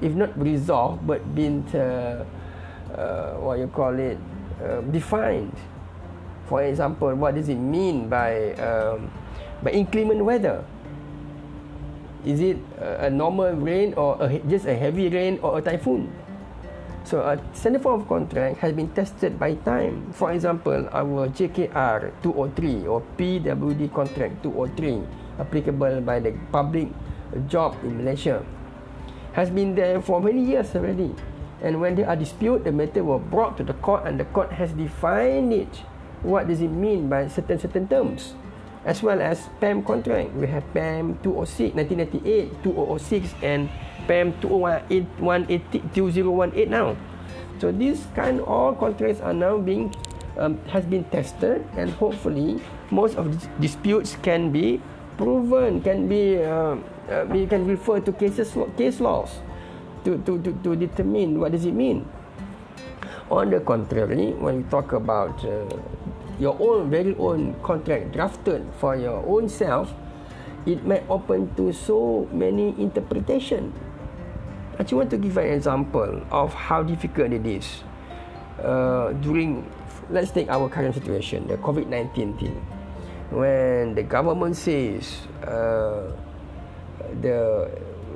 if 0.00 0.12
not 0.12 0.32
resolved 0.38 1.06
but 1.06 1.20
been 1.34 1.64
uh, 1.72 2.24
uh, 2.96 3.32
what 3.44 3.58
you 3.58 3.68
call 3.68 3.92
it 3.98 4.18
uh, 4.64 4.80
defined. 4.88 5.52
For 6.48 6.62
example 6.62 7.14
what 7.14 7.34
does 7.34 7.48
it 7.48 7.60
mean 7.60 8.08
by 8.08 8.54
um, 8.56 9.10
by 9.62 9.72
inclement 9.72 10.24
weather 10.24 10.64
is 12.26 12.40
it 12.40 12.58
a, 12.78 13.08
normal 13.08 13.54
rain 13.54 13.94
or 13.94 14.18
a, 14.20 14.38
just 14.50 14.66
a 14.66 14.74
heavy 14.74 15.08
rain 15.08 15.38
or 15.42 15.58
a 15.58 15.62
typhoon 15.62 16.10
So 17.06 17.22
a 17.22 17.38
standard 17.54 17.86
form 17.86 18.02
of 18.02 18.10
contract 18.10 18.58
has 18.58 18.74
been 18.74 18.90
tested 18.90 19.38
by 19.38 19.54
time. 19.62 20.10
For 20.10 20.34
example, 20.34 20.90
our 20.90 21.30
JKR 21.30 22.10
203 22.18 22.90
or 22.90 22.98
PWD 23.14 23.94
contract 23.94 24.42
203 24.42 25.06
applicable 25.38 26.02
by 26.02 26.18
the 26.18 26.34
public 26.50 26.90
job 27.46 27.78
in 27.86 28.02
Malaysia 28.02 28.42
has 29.38 29.54
been 29.54 29.78
there 29.78 30.02
for 30.02 30.18
many 30.18 30.42
years 30.42 30.74
already. 30.74 31.14
And 31.62 31.78
when 31.78 31.94
there 31.94 32.10
are 32.10 32.18
dispute, 32.18 32.66
the 32.66 32.74
matter 32.74 33.06
were 33.06 33.22
brought 33.22 33.54
to 33.58 33.62
the 33.62 33.78
court 33.86 34.02
and 34.02 34.18
the 34.18 34.26
court 34.34 34.50
has 34.58 34.74
defined 34.74 35.54
it. 35.54 35.86
What 36.26 36.50
does 36.50 36.58
it 36.58 36.74
mean 36.74 37.06
by 37.06 37.30
certain 37.30 37.62
certain 37.62 37.86
terms? 37.86 38.34
As 38.86 39.02
well 39.02 39.18
as 39.20 39.50
PAM 39.58 39.82
contract. 39.82 40.30
We 40.38 40.46
have 40.46 40.62
PAM 40.72 41.18
206, 41.26 41.74
1998, 41.74 42.62
2006 42.62 43.34
and 43.42 43.66
PAM 44.06 44.38
2018 44.38 46.70
now. 46.70 46.94
So 47.58 47.72
these 47.72 48.06
kind 48.14 48.40
all 48.40 48.74
contracts 48.78 49.20
are 49.20 49.34
now 49.34 49.58
being 49.58 49.90
um, 50.38 50.58
has 50.68 50.84
been 50.84 51.04
tested 51.10 51.64
and 51.76 51.90
hopefully 51.90 52.60
most 52.90 53.16
of 53.16 53.32
these 53.32 53.48
disputes 53.60 54.16
can 54.22 54.52
be 54.52 54.80
proven 55.16 55.80
can 55.80 56.08
be 56.08 56.44
uh, 56.44 56.76
uh, 57.08 57.24
we 57.30 57.46
can 57.46 57.66
refer 57.66 58.00
to 58.00 58.12
cases 58.12 58.52
case 58.76 59.00
laws 59.00 59.40
to, 60.04 60.18
to, 60.28 60.38
to, 60.42 60.52
to 60.62 60.76
determine 60.76 61.40
what 61.40 61.52
does 61.52 61.64
it 61.64 61.72
mean 61.72 62.06
on 63.30 63.50
the 63.50 63.60
contrary 63.60 64.32
when 64.38 64.62
we 64.62 64.70
talk 64.70 64.92
about 64.92 65.42
uh, 65.44 65.64
your 66.38 66.56
own 66.60 66.90
very 66.90 67.16
own 67.16 67.54
contract 67.62 68.12
drafted 68.12 68.64
for 68.78 68.96
your 68.96 69.24
own 69.26 69.48
self 69.48 69.92
it 70.66 70.84
may 70.84 71.02
open 71.08 71.48
to 71.54 71.72
so 71.72 72.28
many 72.32 72.74
interpretation 72.80 73.72
I 74.78 74.82
just 74.82 74.92
want 74.92 75.08
to 75.10 75.16
give 75.16 75.38
an 75.38 75.48
example 75.48 76.20
of 76.30 76.52
how 76.52 76.82
difficult 76.82 77.32
it 77.32 77.46
is 77.46 77.82
uh, 78.62 79.12
during, 79.24 79.64
let's 80.10 80.30
take 80.30 80.48
our 80.48 80.68
current 80.68 80.94
situation, 80.94 81.46
the 81.48 81.56
COVID 81.56 81.88
19 81.88 82.36
thing. 82.36 82.56
When 83.30 83.94
the 83.94 84.02
government 84.02 84.56
says, 84.56 85.26
uh, 85.42 86.12
the, 87.20 87.70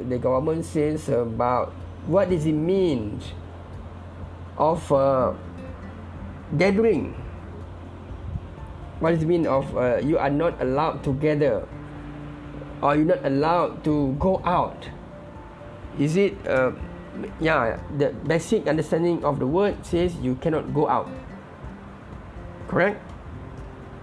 the 0.08 0.18
government 0.18 0.64
says 0.64 1.08
about 1.08 1.72
what 2.06 2.28
does 2.28 2.44
it 2.44 2.52
mean 2.52 3.20
of 4.58 4.84
uh, 4.92 5.32
gathering. 6.58 7.16
What 9.00 9.16
does 9.16 9.22
it 9.22 9.28
mean 9.28 9.46
of 9.46 9.76
uh, 9.76 9.98
you 10.04 10.18
are 10.18 10.30
not 10.30 10.60
allowed 10.60 11.02
to 11.04 11.14
gather? 11.14 11.66
Or 12.80 12.96
you're 12.96 13.04
not 13.04 13.24
allowed 13.24 13.84
to 13.84 14.16
go 14.20 14.40
out? 14.44 14.88
Is 15.98 16.16
it 16.16 16.36
uh, 16.46 16.72
yeah 17.40 17.78
the 17.98 18.12
basic 18.26 18.66
understanding 18.66 19.24
of 19.24 19.38
the 19.38 19.46
word 19.46 19.74
says 19.84 20.14
you 20.20 20.36
cannot 20.36 20.72
go 20.74 20.88
out. 20.88 21.08
Correct? 22.68 23.00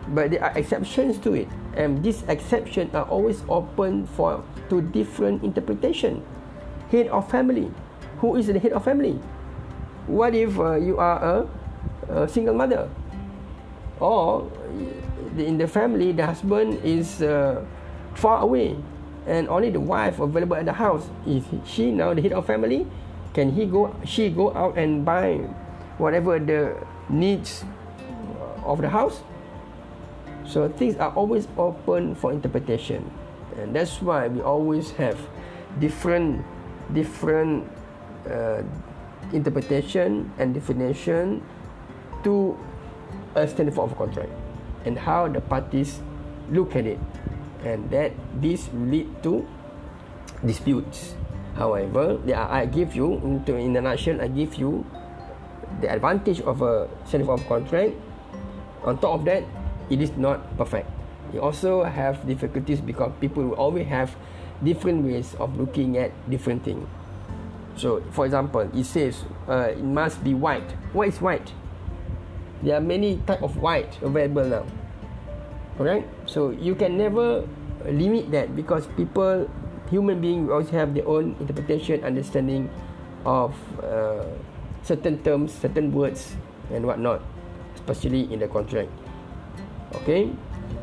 But 0.09 0.31
there 0.31 0.43
are 0.43 0.53
exceptions 0.57 1.17
to 1.23 1.33
it. 1.33 1.47
And 1.75 2.03
these 2.03 2.23
exceptions 2.27 2.95
are 2.95 3.05
always 3.05 3.43
open 3.49 4.07
for 4.07 4.43
to 4.69 4.81
different 4.81 5.43
interpretation. 5.43 6.23
Head 6.91 7.07
of 7.07 7.29
family. 7.29 7.71
Who 8.19 8.35
is 8.35 8.47
the 8.47 8.59
head 8.59 8.73
of 8.73 8.83
family? 8.83 9.19
What 10.07 10.33
if 10.33 10.57
uh, 10.57 10.75
you 10.75 10.97
are 10.97 11.19
a, 11.19 12.23
a 12.23 12.27
single 12.27 12.55
mother 12.55 12.89
or 13.99 14.51
in 15.37 15.57
the 15.57 15.67
family 15.67 16.11
the 16.11 16.25
husband 16.25 16.79
is 16.83 17.21
uh, 17.21 17.63
far 18.15 18.41
away. 18.41 18.75
And 19.27 19.49
only 19.49 19.69
the 19.69 19.81
wife 19.81 20.19
available 20.19 20.55
at 20.55 20.65
the 20.65 20.73
house. 20.73 21.09
Is 21.27 21.43
she 21.65 21.91
now 21.91 22.13
the 22.13 22.21
head 22.21 22.31
of 22.31 22.45
family 22.45 22.87
can 23.37 23.53
he 23.53 23.69
go 23.69 23.93
she 24.01 24.33
go 24.33 24.49
out 24.57 24.81
and 24.81 25.05
buy 25.05 25.37
whatever 26.01 26.41
the 26.41 26.73
needs 27.05 27.61
of 28.65 28.81
the 28.81 28.89
house? 28.89 29.21
So 30.41 30.65
things 30.65 30.97
are 30.97 31.13
always 31.13 31.45
open 31.53 32.17
for 32.17 32.33
interpretation. 32.33 33.05
And 33.61 33.77
that's 33.77 34.01
why 34.01 34.25
we 34.25 34.41
always 34.41 34.89
have 34.97 35.21
different 35.77 36.41
different 36.97 37.69
uh, 38.25 38.65
interpretation 39.29 40.33
and 40.41 40.57
definition 40.57 41.45
to 42.25 42.57
a 43.35 43.47
standard 43.47 43.75
form 43.75 43.91
of 43.91 43.97
contract 43.97 44.29
and 44.85 44.97
how 44.97 45.27
the 45.27 45.41
parties 45.41 46.01
look 46.49 46.75
at 46.75 46.85
it. 46.85 46.99
And 47.63 47.89
that 47.89 48.13
this 48.39 48.69
lead 48.73 49.09
to 49.23 49.45
disputes. 50.45 51.15
However 51.55 52.21
I 52.33 52.65
give 52.65 52.95
you 52.95 53.17
into 53.25 53.57
in 53.57 53.75
a 53.75 53.81
nutshell 53.81 54.21
I 54.21 54.27
give 54.27 54.55
you 54.55 54.85
the 55.81 55.89
advantage 55.91 56.41
of 56.41 56.61
a 56.61 56.87
standard 57.05 57.29
of 57.29 57.45
contract. 57.47 57.95
On 58.85 58.97
top 58.97 59.19
of 59.19 59.25
that 59.25 59.43
it 59.89 60.01
is 60.01 60.11
not 60.15 60.45
perfect. 60.57 60.89
You 61.33 61.41
also 61.41 61.83
have 61.83 62.25
difficulties 62.27 62.79
because 62.79 63.11
people 63.19 63.43
will 63.43 63.59
always 63.59 63.87
have 63.87 64.15
different 64.63 65.03
ways 65.03 65.35
of 65.39 65.57
looking 65.59 65.97
at 65.97 66.09
different 66.29 66.63
things 66.63 66.87
so 67.77 68.01
for 68.11 68.25
example 68.25 68.61
it 68.73 68.83
says 68.83 69.23
uh, 69.47 69.69
it 69.69 69.83
must 69.83 70.23
be 70.23 70.33
white. 70.33 70.69
What 70.93 71.07
is 71.07 71.21
white 71.21 71.53
there 72.63 72.75
are 72.77 72.81
many 72.81 73.17
type 73.25 73.41
of 73.41 73.57
white 73.57 74.01
available 74.01 74.45
now 74.45 74.65
Alright, 75.77 76.09
so 76.25 76.49
you 76.49 76.73
can 76.73 76.97
never 76.97 77.45
limit 77.85 78.33
that 78.33 78.57
because 78.57 78.89
people, 78.97 79.45
human 79.93 80.17
beings, 80.19 80.49
always 80.49 80.73
have 80.73 80.97
their 80.97 81.05
own 81.05 81.37
interpretation, 81.39 82.03
understanding 82.03 82.65
of 83.29 83.53
uh, 83.85 84.25
certain 84.81 85.21
terms, 85.21 85.53
certain 85.53 85.93
words, 85.93 86.33
and 86.73 86.81
whatnot, 86.81 87.21
especially 87.75 88.25
in 88.33 88.39
the 88.41 88.47
contract. 88.47 88.89
Okay, 90.01 90.33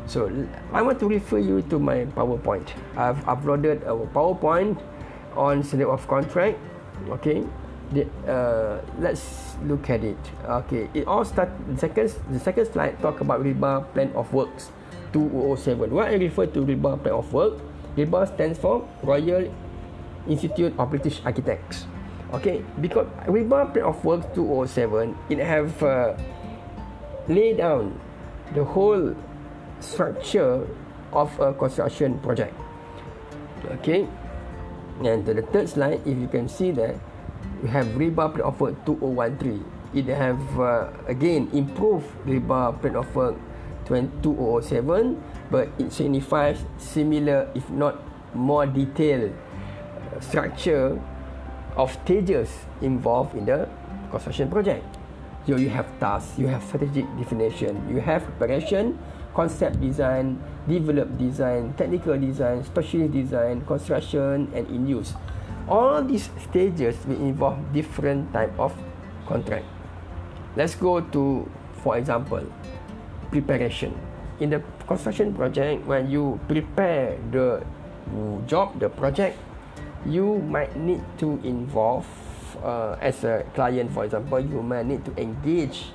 so 0.06 0.30
I 0.70 0.80
want 0.80 1.00
to 1.00 1.08
refer 1.10 1.42
you 1.42 1.62
to 1.74 1.78
my 1.82 2.06
PowerPoint. 2.14 2.70
I've 2.94 3.18
uploaded 3.26 3.82
a 3.82 3.98
PowerPoint 4.14 4.78
on 5.34 5.66
state 5.66 5.90
of 5.90 6.06
contract. 6.06 6.54
Okay, 7.18 7.42
the, 7.92 8.06
uh, 8.30 8.80
let's 8.98 9.56
look 9.64 9.90
at 9.90 10.04
it. 10.04 10.18
Okay, 10.44 10.88
it 10.94 11.06
all 11.06 11.24
start. 11.24 11.50
The 11.68 11.78
second, 11.78 12.12
the 12.30 12.40
second 12.40 12.66
slide 12.72 13.00
talk 13.00 13.20
about 13.20 13.42
RIBA 13.42 13.92
plan 13.92 14.12
of 14.14 14.32
works. 14.32 14.70
2007. 15.14 15.94
What 15.94 16.10
I 16.10 16.18
refer 16.18 16.46
to 16.50 16.60
RIBA 16.66 17.06
Plan 17.06 17.14
of 17.14 17.32
Work, 17.32 17.62
RIBA 17.96 18.34
stands 18.34 18.58
for 18.58 18.82
Royal 19.02 19.46
Institute 20.26 20.74
of 20.76 20.90
British 20.90 21.22
Architects. 21.24 21.86
Okay, 22.34 22.66
because 22.82 23.06
RIBA 23.30 23.72
Plan 23.72 23.86
of 23.86 24.04
Work 24.04 24.34
2007, 24.34 25.14
it 25.30 25.38
have 25.38 25.70
uh, 25.82 26.18
laid 27.30 27.62
down 27.62 27.94
the 28.52 28.64
whole 28.66 29.14
structure 29.78 30.66
of 31.14 31.30
a 31.38 31.54
construction 31.54 32.18
project. 32.18 32.52
Okay, 33.80 34.06
and 35.00 35.24
the 35.24 35.40
third 35.54 35.70
slide, 35.70 36.02
if 36.04 36.18
you 36.18 36.28
can 36.28 36.50
see 36.50 36.74
that, 36.74 36.98
we 37.64 37.70
have 37.72 37.88
RIBA 37.96 38.36
Plan 38.36 38.44
of 38.44 38.60
Work 38.60 38.76
2013. 38.84 39.64
It 39.96 40.04
have 40.12 40.60
uh, 40.60 40.92
again 41.08 41.48
improved 41.56 42.04
RIBA 42.28 42.76
Plan 42.84 42.96
of 43.00 43.08
Work 43.16 43.40
2007 43.88 45.16
but 45.50 45.68
it 45.78 45.92
signifies 45.92 46.60
similar 46.76 47.48
if 47.54 47.68
not 47.70 47.96
more 48.34 48.66
detailed 48.66 49.32
uh, 49.32 50.20
structure 50.20 51.00
of 51.76 51.92
stages 52.04 52.52
involved 52.80 53.34
in 53.34 53.44
the 53.44 53.68
construction 54.10 54.48
project 54.48 54.84
so 55.46 55.56
you 55.56 55.68
have 55.68 55.84
tasks 56.00 56.38
you 56.38 56.46
have 56.46 56.64
strategic 56.64 57.04
definition 57.20 57.76
you 57.92 58.00
have 58.00 58.24
preparation 58.24 58.96
concept 59.34 59.78
design 59.80 60.40
develop 60.66 61.12
design 61.18 61.74
technical 61.76 62.16
design 62.16 62.64
specialist 62.64 63.12
design 63.12 63.60
construction 63.68 64.48
and 64.54 64.64
in 64.72 64.88
use 64.88 65.12
all 65.68 66.02
these 66.02 66.28
stages 66.50 66.96
will 67.06 67.20
involve 67.20 67.58
different 67.72 68.32
type 68.32 68.52
of 68.58 68.72
contract 69.26 69.64
let's 70.56 70.74
go 70.74 71.00
to 71.00 71.48
for 71.82 71.96
example 71.96 72.42
preparation. 73.34 73.90
In 74.38 74.54
the 74.54 74.62
construction 74.86 75.34
project, 75.34 75.82
when 75.90 76.06
you 76.06 76.38
prepare 76.46 77.18
the 77.34 77.66
job, 78.46 78.78
the 78.78 78.86
project, 78.86 79.34
you 80.06 80.38
might 80.46 80.78
need 80.78 81.02
to 81.18 81.42
involve, 81.42 82.06
uh, 82.62 82.94
as 83.02 83.26
a 83.26 83.42
client, 83.58 83.90
for 83.90 84.06
example, 84.06 84.38
you 84.38 84.62
might 84.62 84.86
need 84.86 85.02
to 85.02 85.12
engage 85.18 85.90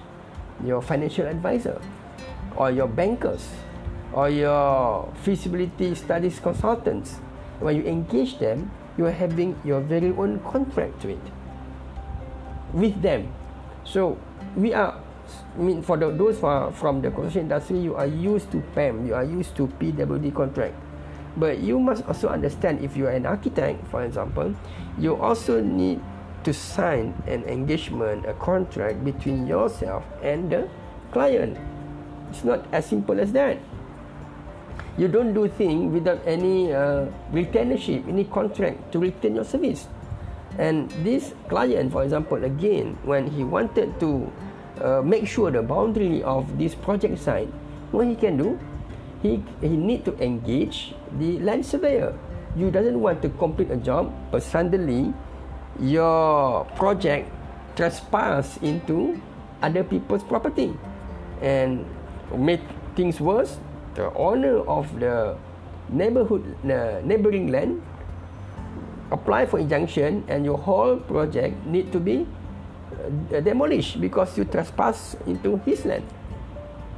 your 0.63 0.83
financial 0.83 1.23
advisor 1.27 1.79
or 2.59 2.71
your 2.71 2.87
bankers 2.87 3.47
or 4.11 4.27
your 4.27 5.07
feasibility 5.23 5.95
studies 5.95 6.39
consultants. 6.43 7.23
When 7.63 7.75
you 7.75 7.83
engage 7.83 8.39
them, 8.39 8.71
you 8.99 9.07
are 9.07 9.15
having 9.15 9.55
your 9.63 9.79
very 9.79 10.11
own 10.11 10.43
contract 10.43 11.07
it 11.07 11.23
with 12.75 12.99
them. 13.01 13.31
So 13.87 14.19
we 14.59 14.75
are 14.75 14.99
I 15.55 15.61
mean 15.61 15.81
for 15.81 15.95
the, 15.95 16.11
those 16.11 16.35
from 16.75 16.99
the 16.99 17.07
construction 17.09 17.47
industry 17.47 17.79
you 17.79 17.95
are 17.95 18.05
used 18.05 18.51
to 18.51 18.59
PAM 18.75 19.07
you 19.07 19.15
are 19.15 19.23
used 19.23 19.55
to 19.55 19.71
PWD 19.79 20.35
contract. 20.35 20.75
But 21.37 21.63
you 21.63 21.79
must 21.79 22.03
also 22.11 22.27
understand 22.27 22.83
if 22.83 22.97
you 22.97 23.07
are 23.07 23.15
an 23.15 23.25
architect 23.25 23.87
for 23.87 24.03
example 24.03 24.53
you 24.99 25.15
also 25.15 25.63
need 25.63 26.03
to 26.43 26.51
sign 26.51 27.15
an 27.25 27.47
engagement 27.47 28.25
a 28.27 28.33
contract 28.33 29.05
between 29.05 29.47
yourself 29.47 30.03
and 30.21 30.51
the 30.51 30.67
client. 31.15 31.55
It's 32.31 32.43
not 32.43 32.67
as 32.73 32.85
simple 32.85 33.15
as 33.19 33.31
that 33.31 33.63
you 34.99 35.07
don't 35.07 35.33
do 35.33 35.47
things 35.47 35.87
without 35.95 36.19
any 36.27 36.75
uh, 36.75 37.07
retainership 37.31 38.03
any 38.11 38.27
contract 38.27 38.91
to 38.91 38.99
retain 38.99 39.39
your 39.39 39.47
service 39.47 39.87
and 40.59 40.91
this 41.07 41.31
client 41.47 41.87
for 41.87 42.03
example 42.03 42.43
again 42.43 42.99
when 43.07 43.23
he 43.31 43.47
wanted 43.47 43.87
to 43.99 44.27
uh, 44.81 45.01
make 45.03 45.27
sure 45.27 45.51
the 45.51 45.61
boundary 45.61 46.23
of 46.23 46.57
this 46.57 46.73
project 46.73 47.19
site, 47.19 47.51
what 47.91 48.07
he 48.07 48.15
can 48.15 48.37
do, 48.37 48.59
he 49.21 49.43
he 49.61 49.75
need 49.75 50.05
to 50.05 50.15
engage 50.23 50.95
the 51.19 51.39
land 51.39 51.65
surveyor. 51.65 52.15
You 52.55 52.71
doesn't 52.71 52.95
want 52.95 53.21
to 53.21 53.29
complete 53.35 53.69
a 53.71 53.77
job, 53.77 54.11
but 54.31 54.41
suddenly 54.41 55.13
your 55.79 56.65
project 56.79 57.29
trespass 57.75 58.57
into 58.63 59.19
other 59.61 59.83
people's 59.83 60.23
property, 60.23 60.73
and 61.43 61.85
make 62.31 62.63
things 62.95 63.19
worse. 63.19 63.59
The 63.95 64.13
owner 64.13 64.61
of 64.67 64.87
the 64.99 65.35
neighborhood 65.89 66.45
uh, 66.63 67.01
neighboring 67.03 67.51
land 67.51 67.81
apply 69.11 69.45
for 69.45 69.57
injunction, 69.59 70.23
and 70.27 70.45
your 70.45 70.57
whole 70.57 70.97
project 70.97 71.57
need 71.65 71.91
to 71.91 71.99
be 71.99 72.27
uh, 73.33 73.39
demolished 73.41 73.99
because 73.99 74.37
you 74.37 74.45
trespass 74.45 75.15
into 75.25 75.57
his 75.65 75.85
land. 75.85 76.05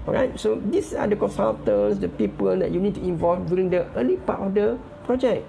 Alright, 0.07 0.39
so 0.39 0.55
these 0.55 0.93
are 0.93 1.07
the 1.07 1.15
consultants, 1.15 1.99
the 1.99 2.09
people 2.09 2.57
that 2.57 2.71
you 2.71 2.79
need 2.81 2.95
to 2.95 3.01
involve 3.01 3.47
during 3.47 3.69
the 3.69 3.85
early 3.95 4.17
part 4.17 4.41
of 4.41 4.53
the 4.53 4.77
project. 5.05 5.45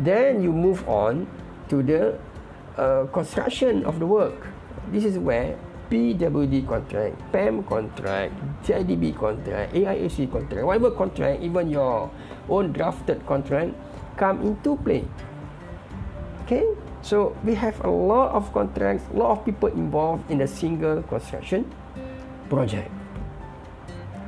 Then 0.00 0.42
you 0.42 0.52
move 0.52 0.88
on 0.88 1.28
to 1.68 1.82
the 1.82 2.18
uh, 2.76 3.06
construction 3.12 3.84
of 3.84 4.00
the 4.00 4.06
work. 4.06 4.34
This 4.90 5.04
is 5.04 5.18
where 5.18 5.56
PWD 5.90 6.66
contract, 6.66 7.16
PAM 7.32 7.62
contract, 7.64 8.32
CIDB 8.64 9.16
contract, 9.16 9.72
AIAC 9.74 10.30
contract, 10.30 10.64
whatever 10.64 10.90
contract, 10.90 11.42
even 11.42 11.70
your 11.70 12.10
own 12.48 12.72
drafted 12.72 13.24
contract 13.26 13.74
come 14.16 14.42
into 14.42 14.76
play. 14.76 15.04
Okay, 16.44 16.64
So 17.04 17.36
we 17.44 17.54
have 17.54 17.84
a 17.84 17.90
lot 17.90 18.32
of 18.32 18.50
contracts, 18.54 19.04
a 19.12 19.16
lot 19.16 19.36
of 19.36 19.44
people 19.44 19.68
involved 19.68 20.30
in 20.30 20.40
a 20.40 20.48
single 20.48 21.02
construction 21.02 21.70
project. 22.48 22.90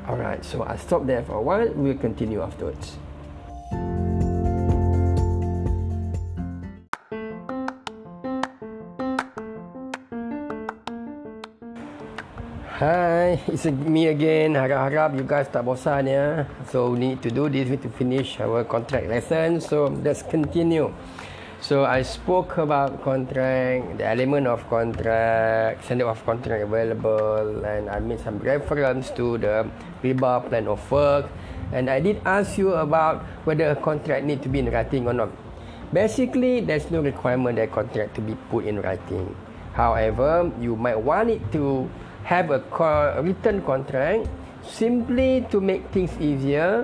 Alright, 0.06 0.44
so 0.44 0.62
I'll 0.62 0.76
stop 0.76 1.06
there 1.06 1.22
for 1.24 1.40
a 1.40 1.42
while. 1.42 1.72
We'll 1.72 1.96
continue 1.96 2.42
afterwards. 2.42 2.98
Hi, 13.26 13.42
it's 13.50 13.66
me 13.66 14.06
again. 14.06 14.54
Harap-harap 14.54 15.18
you 15.18 15.26
guys 15.26 15.50
tak 15.50 15.66
bosan 15.66 16.06
ya. 16.06 16.46
So 16.70 16.94
we 16.94 17.10
need 17.10 17.18
to 17.26 17.30
do 17.34 17.50
this, 17.50 17.66
we 17.66 17.74
need 17.74 17.82
to 17.82 17.90
finish 17.90 18.38
our 18.38 18.62
contract 18.62 19.10
lesson. 19.10 19.58
So 19.58 19.90
let's 20.06 20.22
continue. 20.22 20.94
So 21.58 21.82
I 21.82 22.06
spoke 22.06 22.54
about 22.62 23.02
contract, 23.02 23.98
the 23.98 24.06
element 24.06 24.46
of 24.46 24.62
contract, 24.70 25.82
standard 25.82 26.06
of 26.06 26.22
contract 26.22 26.70
available, 26.70 27.66
and 27.66 27.90
I 27.90 27.98
made 27.98 28.22
some 28.22 28.38
reference 28.38 29.10
to 29.18 29.42
the 29.42 29.66
RIBA 30.06 30.46
plan 30.46 30.70
of 30.70 30.78
work. 30.86 31.26
And 31.74 31.90
I 31.90 31.98
did 31.98 32.22
ask 32.22 32.54
you 32.54 32.78
about 32.78 33.26
whether 33.42 33.74
a 33.74 33.78
contract 33.82 34.22
need 34.22 34.38
to 34.46 34.48
be 34.48 34.62
in 34.62 34.70
writing 34.70 35.10
or 35.10 35.18
not. 35.18 35.34
Basically, 35.90 36.62
there's 36.62 36.94
no 36.94 37.02
requirement 37.02 37.58
that 37.58 37.74
contract 37.74 38.14
to 38.14 38.22
be 38.22 38.38
put 38.54 38.70
in 38.70 38.78
writing. 38.78 39.34
However, 39.74 40.46
you 40.62 40.78
might 40.78 41.02
want 41.02 41.34
it 41.34 41.42
to 41.58 41.90
have 42.26 42.50
a 42.50 42.58
written 43.22 43.62
contract 43.62 44.26
simply 44.66 45.46
to 45.50 45.62
make 45.62 45.86
things 45.94 46.10
easier 46.18 46.82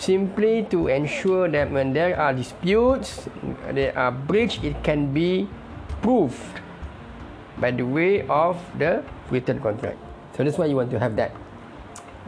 simply 0.00 0.64
to 0.72 0.88
ensure 0.88 1.46
that 1.46 1.70
when 1.70 1.92
there 1.92 2.16
are 2.18 2.32
disputes, 2.32 3.28
there 3.70 3.92
are 3.96 4.10
breach, 4.10 4.58
it 4.64 4.82
can 4.82 5.12
be 5.12 5.46
proved 6.00 6.60
by 7.60 7.70
the 7.70 7.84
way 7.84 8.24
of 8.26 8.56
the 8.80 9.04
written 9.28 9.60
contract. 9.60 9.98
So 10.34 10.42
that's 10.42 10.56
why 10.56 10.66
you 10.66 10.76
want 10.76 10.90
to 10.90 10.98
have 10.98 11.16
that. 11.16 11.36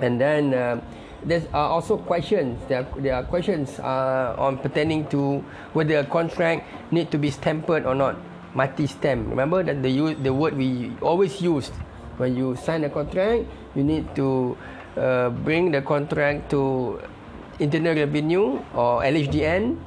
And 0.05 0.20
then 0.20 0.53
uh, 0.53 0.85
there's 1.25 1.48
uh, 1.55 1.72
also 1.72 1.96
questions. 1.96 2.61
There 2.68 2.85
are, 2.85 3.01
there 3.01 3.14
are 3.14 3.25
questions 3.25 3.81
uh, 3.81 4.37
on 4.37 4.59
pertaining 4.59 5.09
to 5.09 5.40
whether 5.72 5.96
a 5.96 6.05
contract 6.05 6.92
need 6.92 7.11
to 7.11 7.18
be 7.18 7.31
stamped 7.31 7.70
or 7.70 7.94
not. 7.94 8.20
Mati 8.53 8.87
stamp. 8.87 9.31
Remember 9.33 9.64
that 9.64 9.81
the 9.81 10.12
the 10.20 10.29
word 10.29 10.53
we 10.53 10.92
always 11.01 11.40
used 11.40 11.72
when 12.16 12.37
you 12.37 12.57
sign 12.57 12.85
a 12.85 12.90
contract, 12.90 13.44
you 13.75 13.85
need 13.85 14.09
to 14.16 14.57
uh, 14.96 15.31
bring 15.31 15.70
the 15.72 15.83
contract 15.83 16.51
to 16.51 17.01
internal 17.59 17.94
revenue 17.94 18.61
or 18.75 19.03
LHDN 19.03 19.79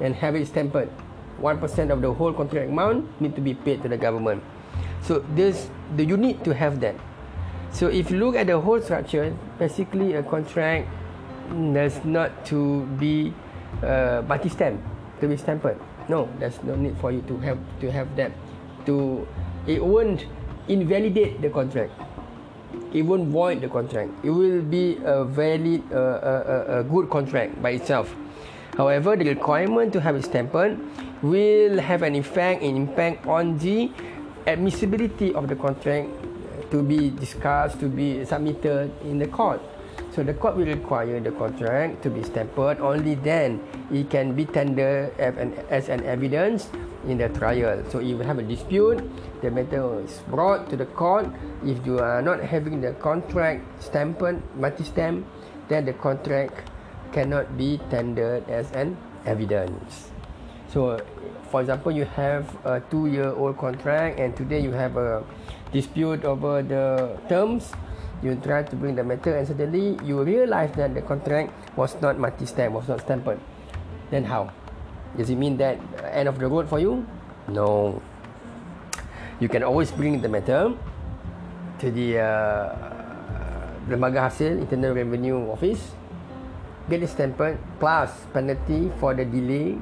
and 0.00 0.14
have 0.14 0.34
it 0.34 0.46
stamped. 0.46 0.88
1% 1.40 1.92
of 1.92 2.00
the 2.00 2.12
whole 2.12 2.32
contract 2.32 2.70
amount 2.70 3.04
need 3.20 3.34
to 3.36 3.42
be 3.42 3.52
paid 3.52 3.82
to 3.82 3.88
the 3.88 3.96
government. 3.96 4.42
So 5.04 5.20
this 5.36 5.68
the 5.94 6.04
you 6.04 6.16
need 6.16 6.42
to 6.44 6.54
have 6.54 6.80
that. 6.80 6.96
So 7.70 7.88
if 7.88 8.10
you 8.10 8.18
look 8.18 8.36
at 8.36 8.48
the 8.48 8.58
whole 8.58 8.80
structure, 8.80 9.36
basically 9.58 10.16
a 10.16 10.22
contract 10.22 10.88
does 11.52 12.00
not 12.04 12.32
to 12.46 12.88
be 12.96 13.34
uh, 13.84 14.24
multi-stamp 14.26 14.80
to 15.20 15.28
be 15.28 15.36
stamped. 15.36 15.76
No, 16.08 16.28
there's 16.38 16.62
no 16.62 16.74
need 16.74 16.96
for 16.98 17.12
you 17.12 17.20
to 17.28 17.36
have 17.44 17.58
to 17.80 17.90
have 17.92 18.08
that. 18.16 18.32
To 18.86 19.26
it 19.66 19.84
won't 19.84 20.24
invalidate 20.68 21.40
the 21.40 21.50
contract. 21.50 21.92
It 22.92 23.02
won't 23.02 23.28
void 23.28 23.60
the 23.60 23.68
contract. 23.68 24.10
It 24.22 24.30
will 24.30 24.62
be 24.62 24.98
a 25.04 25.24
valid, 25.24 25.82
uh, 25.92 25.98
a, 25.98 26.80
a, 26.80 26.84
good 26.84 27.10
contract 27.10 27.60
by 27.62 27.70
itself. 27.70 28.14
However, 28.76 29.16
the 29.16 29.28
requirement 29.28 29.92
to 29.94 30.00
have 30.00 30.16
it 30.16 30.24
stamped 30.24 30.54
will 31.22 31.78
have 31.78 32.02
an 32.02 32.14
effect, 32.14 32.62
an 32.62 32.76
impact 32.76 33.26
on 33.26 33.58
the 33.58 33.90
admissibility 34.46 35.34
of 35.34 35.48
the 35.48 35.56
contract 35.56 36.08
to 36.70 36.82
be 36.82 37.10
discussed, 37.10 37.80
to 37.80 37.88
be 37.88 38.24
submitted 38.24 38.92
in 39.02 39.18
the 39.18 39.26
court. 39.26 39.60
So 40.16 40.24
the 40.24 40.32
court 40.32 40.56
will 40.56 40.64
require 40.64 41.20
the 41.20 41.28
contract 41.28 42.00
to 42.00 42.08
be 42.08 42.24
stamped. 42.24 42.56
Only 42.56 43.20
then 43.20 43.60
it 43.92 44.08
can 44.08 44.32
be 44.32 44.48
tendered 44.48 45.12
as 45.20 45.92
an, 45.92 46.00
evidence 46.08 46.72
in 47.04 47.20
the 47.20 47.28
trial. 47.28 47.84
So 47.92 48.00
if 48.00 48.08
you 48.08 48.18
have 48.24 48.38
a 48.38 48.42
dispute, 48.42 49.04
the 49.42 49.50
matter 49.50 50.00
is 50.00 50.24
brought 50.32 50.72
to 50.72 50.76
the 50.80 50.88
court. 50.96 51.28
If 51.68 51.84
you 51.84 51.98
are 52.00 52.22
not 52.22 52.40
having 52.40 52.80
the 52.80 52.96
contract 52.96 53.60
stamped, 53.84 54.24
multi-stamp, 54.56 55.28
then 55.68 55.84
the 55.84 55.92
contract 55.92 56.64
cannot 57.12 57.52
be 57.58 57.76
tendered 57.90 58.48
as 58.48 58.72
an 58.72 58.96
evidence. 59.26 60.08
So, 60.72 60.96
for 61.52 61.60
example, 61.60 61.92
you 61.92 62.06
have 62.16 62.48
a 62.64 62.80
two-year-old 62.88 63.58
contract, 63.58 64.18
and 64.18 64.34
today 64.34 64.60
you 64.60 64.72
have 64.72 64.96
a 64.96 65.22
dispute 65.72 66.24
over 66.24 66.62
the 66.62 67.20
terms 67.28 67.76
you 68.22 68.34
try 68.42 68.62
to 68.62 68.76
bring 68.76 68.94
the 68.94 69.04
matter 69.04 69.36
and 69.36 69.46
suddenly 69.46 69.98
you 70.04 70.22
realize 70.22 70.72
that 70.76 70.94
the 70.94 71.02
contract 71.02 71.52
was 71.76 71.94
not 72.00 72.18
multi-stamp, 72.18 72.72
was 72.72 72.88
not 72.88 73.00
stamped. 73.00 73.38
Then 74.10 74.24
how? 74.24 74.50
Does 75.16 75.30
it 75.30 75.36
mean 75.36 75.56
that 75.58 75.78
end 76.12 76.28
of 76.28 76.38
the 76.38 76.46
road 76.46 76.68
for 76.68 76.78
you? 76.78 77.06
No. 77.48 78.02
You 79.40 79.48
can 79.48 79.62
always 79.62 79.90
bring 79.90 80.20
the 80.22 80.28
matter 80.28 80.72
to 81.78 81.90
the 81.90 82.18
uh, 82.18 82.96
Lembaga 83.88 84.26
Hasil 84.26 84.58
Internal 84.58 84.94
Revenue 84.94 85.50
Office, 85.50 85.92
get 86.88 87.02
it 87.02 87.08
stamped 87.08 87.38
plus 87.78 88.10
penalty 88.32 88.90
for 88.98 89.14
the 89.14 89.24
delay, 89.24 89.78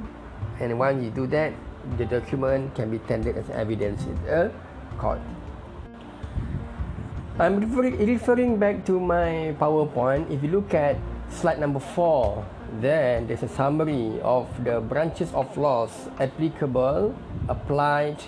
and 0.61 0.79
once 0.79 1.03
you 1.03 1.11
do 1.11 1.27
that, 1.29 1.53
the 1.97 2.05
document 2.05 2.75
can 2.75 2.90
be 2.90 2.99
tendered 3.07 3.37
as 3.37 3.49
evidence 3.51 4.03
in 4.05 4.16
a 4.29 4.51
court. 4.99 5.20
I'm 7.37 7.59
referring, 7.59 8.61
back 8.61 8.87
to 8.87 9.01
my 9.01 9.59
PowerPoint. 9.59 10.31
If 10.31 10.44
you 10.44 10.51
look 10.51 10.73
at 10.73 10.94
slide 11.31 11.59
number 11.59 11.81
four, 11.81 12.47
then 12.79 13.27
there's 13.27 13.42
a 13.42 13.49
summary 13.49 14.20
of 14.23 14.47
the 14.62 14.81
branches 14.81 15.35
of 15.35 15.51
laws 15.59 15.90
applicable, 16.20 17.12
applied 17.49 18.23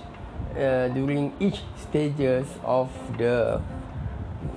uh, 0.58 0.88
during 0.88 1.32
each 1.38 1.62
stages 1.78 2.48
of 2.64 2.90
the 3.16 3.62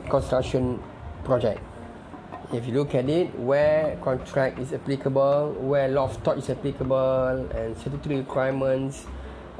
construction 0.09 0.81
project. 1.23 1.61
If 2.51 2.65
you 2.65 2.73
look 2.73 2.95
at 2.95 3.07
it, 3.07 3.29
where 3.37 3.97
contract 4.01 4.57
is 4.57 4.73
applicable, 4.73 5.57
where 5.59 5.89
law 5.89 6.05
of 6.05 6.23
tort 6.23 6.39
is 6.39 6.49
applicable, 6.49 7.53
and 7.53 7.77
statutory 7.77 8.17
requirements, 8.17 9.05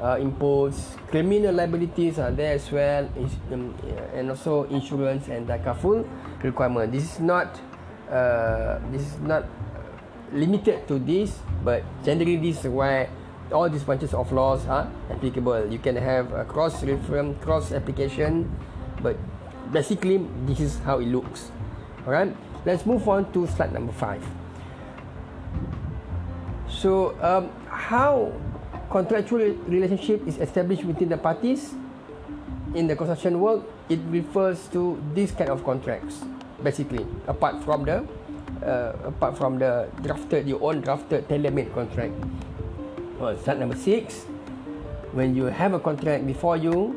uh, 0.00 0.16
impose 0.18 0.96
criminal 1.08 1.52
liabilities 1.52 2.18
are 2.18 2.30
there 2.30 2.54
as 2.54 2.72
well 2.72 3.08
um, 3.52 3.74
and 4.14 4.30
also 4.30 4.64
insurance 4.64 5.28
and 5.28 5.46
takaful 5.46 6.06
requirement. 6.42 6.92
This 6.92 7.04
is 7.04 7.20
not 7.20 7.60
uh, 8.10 8.80
this 8.90 9.02
is 9.02 9.20
not 9.20 9.44
limited 10.32 10.88
to 10.88 10.98
this 10.98 11.38
but 11.62 11.84
generally 12.04 12.36
this 12.36 12.64
is 12.64 12.70
why 12.70 13.08
all 13.52 13.68
these 13.68 13.82
bunches 13.84 14.14
of 14.14 14.32
laws 14.32 14.66
are 14.66 14.90
applicable. 15.10 15.70
You 15.70 15.78
can 15.78 15.96
have 15.96 16.32
a 16.32 16.44
cross 16.44 16.82
reference 16.82 17.42
cross 17.44 17.72
application 17.72 18.48
but 19.02 19.16
basically 19.72 20.26
this 20.46 20.60
is 20.60 20.78
how 20.80 20.98
it 20.98 21.06
looks. 21.06 21.50
All 22.06 22.12
right 22.12 22.34
let's 22.64 22.84
move 22.84 23.08
on 23.08 23.30
to 23.32 23.46
slide 23.46 23.72
number 23.72 23.92
5 23.92 24.22
so 26.68 27.16
um, 27.22 27.50
how 27.68 28.32
contractual 28.90 29.54
relationship 29.70 30.26
is 30.26 30.38
established 30.38 30.86
between 30.86 31.08
the 31.08 31.16
parties 31.16 31.74
in 32.74 32.86
the 32.86 32.94
construction 32.94 33.40
work, 33.40 33.62
it 33.88 33.98
refers 34.10 34.66
to 34.74 35.00
this 35.14 35.30
kind 35.30 35.50
of 35.50 35.64
contracts, 35.64 36.22
basically, 36.62 37.06
apart 37.26 37.62
from 37.64 37.84
the 37.84 38.02
uh, 38.66 38.92
apart 39.06 39.38
from 39.38 39.58
the 39.58 39.88
drafted, 40.02 40.46
your 40.46 40.62
own 40.62 40.82
drafted 40.82 41.26
tailor-made 41.28 41.72
contract. 41.72 42.12
Well, 43.18 43.38
start 43.38 43.58
number 43.58 43.76
six. 43.76 44.26
When 45.12 45.34
you 45.34 45.46
have 45.46 45.72
a 45.72 45.80
contract 45.80 46.26
before 46.26 46.56
you, 46.56 46.94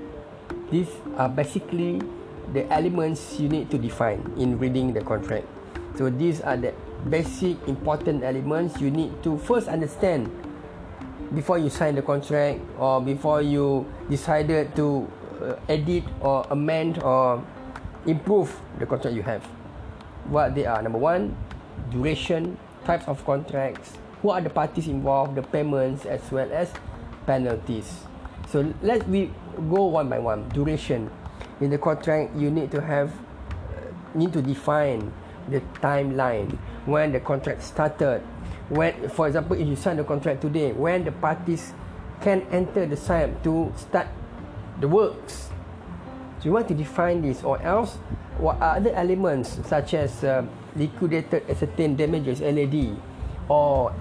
these 0.70 0.90
are 1.18 1.30
basically 1.30 2.02
the 2.54 2.68
elements 2.72 3.40
you 3.40 3.50
need 3.50 3.72
to 3.72 3.78
define 3.78 4.22
in 4.38 4.60
reading 4.60 4.94
the 4.94 5.02
contract. 5.02 5.48
So 5.98 6.10
these 6.10 6.42
are 6.42 6.58
the 6.58 6.74
basic 7.10 7.58
important 7.68 8.24
elements 8.24 8.82
you 8.82 8.92
need 8.92 9.24
to 9.24 9.38
first 9.38 9.68
understand 9.68 10.30
before 11.34 11.58
you 11.58 11.70
sign 11.70 11.96
the 11.96 12.02
contract 12.02 12.60
or 12.78 13.02
before 13.02 13.42
you 13.42 13.86
decided 14.10 14.76
to 14.76 15.10
uh, 15.42 15.56
edit 15.68 16.04
or 16.22 16.46
amend 16.52 17.02
or 17.02 17.44
improve 18.06 18.54
the 18.80 18.86
contract 18.86 19.16
you 19.16 19.24
have 19.24 19.44
what 20.30 20.56
they 20.56 20.66
are. 20.66 20.82
Number 20.82 21.00
one 21.00 21.36
duration 21.92 22.58
types 22.86 23.08
of 23.08 23.24
contracts 23.26 23.94
who 24.22 24.30
are 24.30 24.42
the 24.42 24.50
parties 24.50 24.88
involved 24.88 25.36
the 25.36 25.44
payments 25.44 26.06
as 26.06 26.22
well 26.32 26.50
as 26.52 26.72
penalties. 27.26 28.04
So 28.50 28.74
let 28.82 29.08
we 29.08 29.32
go 29.70 29.86
one 29.86 30.10
by 30.10 30.20
one. 30.20 30.48
Duration. 30.50 31.10
In 31.62 31.70
the 31.70 31.78
contract 31.78 32.36
you 32.36 32.52
need 32.52 32.72
to 32.72 32.82
have 32.82 33.12
uh, 33.12 33.92
need 34.14 34.34
to 34.34 34.42
define 34.42 35.12
the 35.50 35.60
timeline 35.82 36.58
when 36.86 37.12
the 37.12 37.20
contract 37.20 37.64
started 37.64 38.22
when 38.70 39.10
for 39.10 39.28
example 39.28 39.56
if 39.60 39.68
you 39.68 39.76
sign 39.76 39.98
the 39.98 40.04
contract 40.04 40.42
today 40.42 40.72
when 40.72 41.04
the 41.04 41.12
parties 41.12 41.74
can 42.22 42.42
enter 42.52 42.86
the 42.86 42.96
site 42.96 43.44
to 43.44 43.72
start 43.76 44.08
the 44.80 44.88
works. 44.88 45.50
So 46.40 46.46
you 46.46 46.52
want 46.54 46.68
to 46.70 46.74
define 46.74 47.22
this 47.22 47.44
or 47.44 47.62
else 47.62 47.96
what 48.38 48.60
are 48.62 48.78
other 48.78 48.92
elements 48.96 49.60
such 49.68 49.94
as 49.94 50.24
uh, 50.24 50.46
liquidated 50.76 51.44
ascertained 51.50 51.98
damages 51.98 52.42
LAD 52.42 52.98
or 53.50 53.94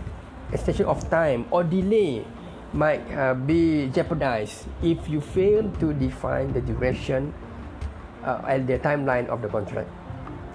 extension 0.52 0.86
of 0.86 1.02
time 1.10 1.46
or 1.50 1.64
delay 1.64 2.24
might 2.72 3.04
uh, 3.12 3.34
be 3.34 3.88
jeopardized 3.92 4.64
if 4.82 5.08
you 5.08 5.20
fail 5.20 5.68
to 5.78 5.92
define 5.92 6.52
the 6.52 6.60
duration 6.60 7.34
uh, 8.24 8.40
and 8.48 8.66
the 8.66 8.78
timeline 8.78 9.28
of 9.28 9.42
the 9.42 9.48
contract. 9.48 9.90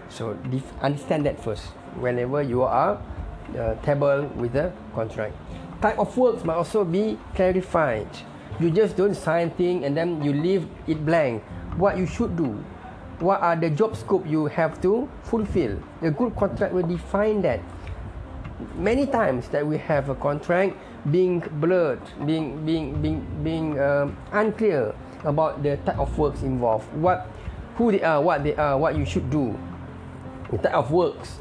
So 0.09 0.33
def- 0.49 0.73
understand 0.81 1.25
that 1.25 1.43
first. 1.43 1.65
Whenever 1.99 2.41
you 2.41 2.63
are 2.63 3.01
uh, 3.55 3.75
table 3.83 4.25
with 4.35 4.53
the 4.53 4.71
contract. 4.93 5.35
Type 5.81 5.99
of 5.99 6.15
works 6.17 6.43
might 6.43 6.55
also 6.55 6.83
be 6.83 7.17
clarified. 7.35 8.07
You 8.59 8.71
just 8.71 8.97
don't 8.97 9.13
sign 9.13 9.51
thing 9.51 9.85
and 9.85 9.95
then 9.95 10.23
you 10.23 10.33
leave 10.33 10.67
it 10.87 11.05
blank. 11.05 11.43
What 11.77 11.97
you 11.97 12.07
should 12.07 12.35
do, 12.35 12.63
what 13.19 13.41
are 13.41 13.55
the 13.55 13.69
job 13.69 13.95
scope 13.95 14.25
you 14.25 14.47
have 14.47 14.81
to 14.81 15.07
fulfill. 15.23 15.77
The 16.01 16.09
good 16.09 16.35
contract 16.35 16.73
will 16.73 16.87
define 16.87 17.41
that. 17.43 17.61
Many 18.75 19.05
times 19.05 19.49
that 19.49 19.65
we 19.65 19.77
have 19.77 20.09
a 20.09 20.15
contract 20.15 20.75
being 21.11 21.39
blurred, 21.61 22.01
being 22.25 22.65
being 22.65 22.99
being 23.01 23.21
being 23.43 23.79
um, 23.79 24.17
unclear 24.31 24.95
about 25.23 25.61
the 25.61 25.77
type 25.85 25.99
of 25.99 26.17
works 26.17 26.41
involved, 26.41 26.91
what, 26.93 27.29
who 27.75 27.91
they 27.91 28.01
are, 28.01 28.21
what 28.21 28.43
they 28.43 28.55
are, 28.55 28.77
what 28.77 28.97
you 28.97 29.05
should 29.05 29.29
do, 29.29 29.57
the 30.51 30.57
type 30.57 30.73
of 30.73 30.91
works 30.91 31.39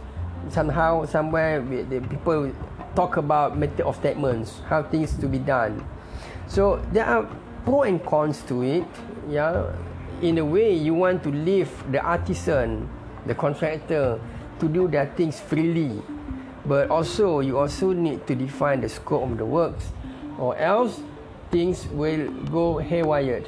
somehow 0.51 1.05
somewhere 1.05 1.61
the 1.61 2.01
people 2.01 2.53
talk 2.95 3.17
about 3.17 3.59
method 3.59 3.85
of 3.85 3.97
statements 3.97 4.61
how 4.69 4.83
things 4.83 5.15
to 5.19 5.29
be 5.29 5.39
done. 5.39 5.85
So 6.49 6.83
there 6.93 7.05
are 7.05 7.29
pro 7.65 7.83
and 7.83 8.05
cons 8.05 8.43
to 8.49 8.63
it 8.63 8.87
yeah 9.29 9.75
in 10.23 10.39
a 10.39 10.45
way 10.45 10.73
you 10.73 10.95
want 10.95 11.23
to 11.25 11.31
leave 11.31 11.69
the 11.93 12.01
artisan 12.01 12.89
the 13.27 13.35
contractor 13.35 14.21
to 14.61 14.69
do 14.69 14.89
their 14.89 15.07
things 15.17 15.41
freely. 15.41 16.03
But 16.65 16.91
also 16.91 17.41
you 17.41 17.59
also 17.59 17.93
need 17.93 18.27
to 18.27 18.35
define 18.35 18.81
the 18.81 18.89
scope 18.89 19.31
of 19.31 19.39
the 19.39 19.45
works 19.45 19.91
or 20.39 20.57
else 20.57 21.01
things 21.51 21.87
will 21.89 22.31
go 22.51 22.79
haywire. 22.79 23.45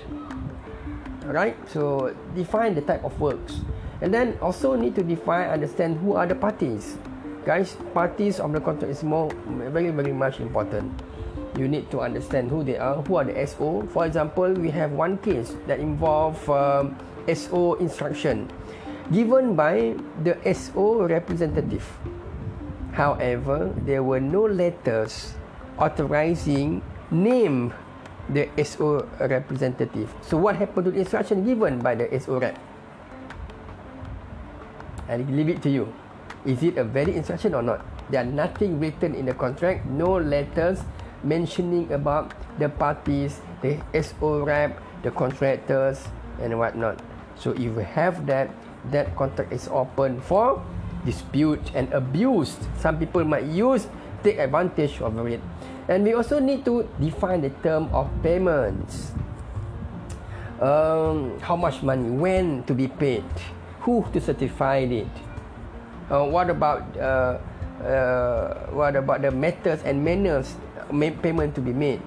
Right 1.24 1.56
so 1.68 2.14
define 2.34 2.74
the 2.74 2.82
type 2.82 3.04
of 3.04 3.18
works 3.20 3.60
And 4.00 4.14
then 4.14 4.38
also 4.40 4.76
need 4.76 4.94
to 4.94 5.02
define, 5.02 5.50
understand 5.50 5.98
who 5.98 6.14
are 6.14 6.26
the 6.26 6.34
parties. 6.34 6.96
Guys, 7.44 7.76
parties 7.94 8.40
of 8.40 8.52
the 8.52 8.60
contract 8.60 8.92
is 8.92 9.02
more 9.02 9.30
very 9.72 9.90
very 9.90 10.12
much 10.12 10.38
important. 10.38 10.92
You 11.56 11.66
need 11.66 11.90
to 11.90 12.00
understand 12.00 12.50
who 12.50 12.62
they 12.62 12.76
are, 12.76 13.02
who 13.02 13.16
are 13.16 13.24
the 13.24 13.34
SO. 13.46 13.88
For 13.90 14.06
example, 14.06 14.52
we 14.52 14.70
have 14.70 14.92
one 14.92 15.18
case 15.18 15.56
that 15.66 15.80
involve 15.80 16.38
um, 16.50 16.94
SO 17.26 17.74
instruction 17.82 18.46
given 19.10 19.56
by 19.56 19.96
the 20.22 20.36
SO 20.52 21.08
representative. 21.08 21.84
However, 22.92 23.72
there 23.86 24.02
were 24.02 24.20
no 24.20 24.44
letters 24.44 25.34
authorizing 25.78 26.82
name 27.10 27.72
the 28.28 28.48
SO 28.60 29.08
representative. 29.20 30.12
So 30.20 30.36
what 30.36 30.56
happened 30.56 30.84
to 30.86 30.90
the 30.90 31.00
instruction 31.00 31.44
given 31.44 31.80
by 31.80 31.94
the 31.94 32.06
SO 32.20 32.38
rep? 32.38 32.58
I 35.08 35.16
leave 35.16 35.48
it 35.48 35.62
to 35.62 35.70
you. 35.70 35.92
Is 36.44 36.62
it 36.62 36.78
a 36.78 36.84
valid 36.84 37.16
instruction 37.16 37.54
or 37.54 37.62
not? 37.62 37.84
There 38.10 38.20
are 38.20 38.28
nothing 38.28 38.78
written 38.78 39.14
in 39.14 39.26
the 39.26 39.34
contract, 39.34 39.86
no 39.86 40.16
letters 40.16 40.80
mentioning 41.24 41.90
about 41.92 42.32
the 42.58 42.68
parties, 42.68 43.40
the 43.60 43.80
SO 44.00 44.44
rep, 44.44 44.78
the 45.02 45.10
contractors 45.10 46.06
and 46.40 46.58
whatnot. 46.58 47.00
So 47.36 47.52
if 47.52 47.60
you 47.60 47.74
have 47.82 48.26
that, 48.26 48.50
that 48.90 49.16
contract 49.16 49.52
is 49.52 49.68
open 49.68 50.20
for 50.20 50.62
dispute 51.04 51.72
and 51.74 51.92
abuse. 51.92 52.56
Some 52.78 52.98
people 52.98 53.24
might 53.24 53.46
use, 53.46 53.88
take 54.22 54.38
advantage 54.38 55.00
of 55.00 55.14
it. 55.26 55.40
And 55.88 56.04
we 56.04 56.12
also 56.12 56.38
need 56.38 56.64
to 56.66 56.84
define 57.00 57.40
the 57.40 57.50
term 57.64 57.88
of 57.92 58.10
payments. 58.22 59.12
Um, 60.60 61.38
how 61.40 61.54
much 61.54 61.82
money, 61.82 62.10
when 62.10 62.64
to 62.64 62.74
be 62.74 62.88
paid, 62.88 63.24
who 63.88 64.04
to 64.12 64.20
certify 64.20 64.84
it. 64.84 65.08
Uh, 66.12 66.28
what 66.28 66.52
about 66.52 66.84
uh, 67.00 67.40
uh, 67.80 68.68
what 68.76 68.92
about 68.92 69.24
the 69.24 69.32
methods 69.32 69.80
and 69.88 70.04
manners 70.04 70.60
payment 71.24 71.56
to 71.56 71.64
be 71.64 71.72
made? 71.72 72.04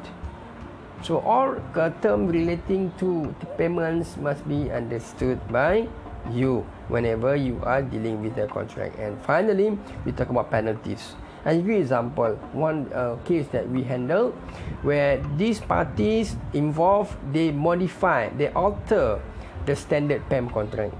So 1.01 1.17
all 1.25 1.57
uh, 1.73 1.89
term 2.05 2.29
relating 2.29 2.93
to 3.01 3.33
the 3.41 3.49
payments 3.57 4.13
must 4.21 4.45
be 4.45 4.69
understood 4.69 5.41
by 5.49 5.89
you 6.29 6.61
whenever 6.93 7.33
you 7.33 7.57
are 7.65 7.81
dealing 7.81 8.21
with 8.21 8.37
the 8.37 8.45
contract. 8.45 9.01
And 9.01 9.17
finally, 9.25 9.73
we 10.05 10.13
talk 10.13 10.29
about 10.29 10.53
penalties. 10.53 11.17
I'll 11.41 11.57
give 11.57 11.65
you 11.65 11.81
example. 11.81 12.37
One 12.53 12.93
uh, 12.93 13.17
case 13.25 13.49
that 13.49 13.65
we 13.65 13.81
handle 13.81 14.37
where 14.85 15.17
these 15.41 15.57
parties 15.57 16.37
involved, 16.53 17.17
they 17.33 17.49
modify, 17.49 18.29
they 18.37 18.53
alter 18.53 19.17
the 19.65 19.73
standard 19.73 20.21
PAM 20.29 20.53
contract. 20.53 20.93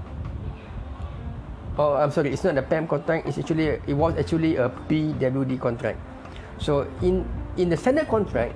Oh, 1.78 1.96
I'm 1.96 2.10
sorry, 2.12 2.32
it's 2.32 2.44
not 2.44 2.58
a 2.58 2.62
PAM 2.62 2.86
contract. 2.86 3.26
It's 3.26 3.38
actually 3.38 3.80
it 3.88 3.96
was 3.96 4.12
actually 4.20 4.56
a 4.60 4.68
PWD 4.68 5.56
contract. 5.56 5.96
So 6.60 6.84
in 7.00 7.24
in 7.56 7.72
the 7.72 7.80
standard 7.80 8.12
contract, 8.12 8.52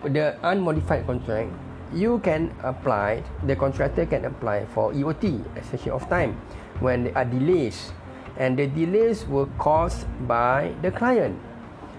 the 0.00 0.32
unmodified 0.40 1.04
contract, 1.04 1.52
you 1.92 2.24
can 2.24 2.48
apply, 2.64 3.20
the 3.44 3.52
contractor 3.52 4.06
can 4.06 4.24
apply 4.24 4.64
for 4.72 4.96
EOT, 4.96 5.44
extension 5.60 5.92
of 5.92 6.08
time, 6.08 6.40
when 6.80 7.04
there 7.04 7.18
are 7.20 7.28
delays. 7.28 7.92
And 8.40 8.56
the 8.56 8.64
delays 8.70 9.26
were 9.26 9.50
caused 9.58 10.08
by 10.24 10.72
the 10.80 10.88
client. 10.88 11.36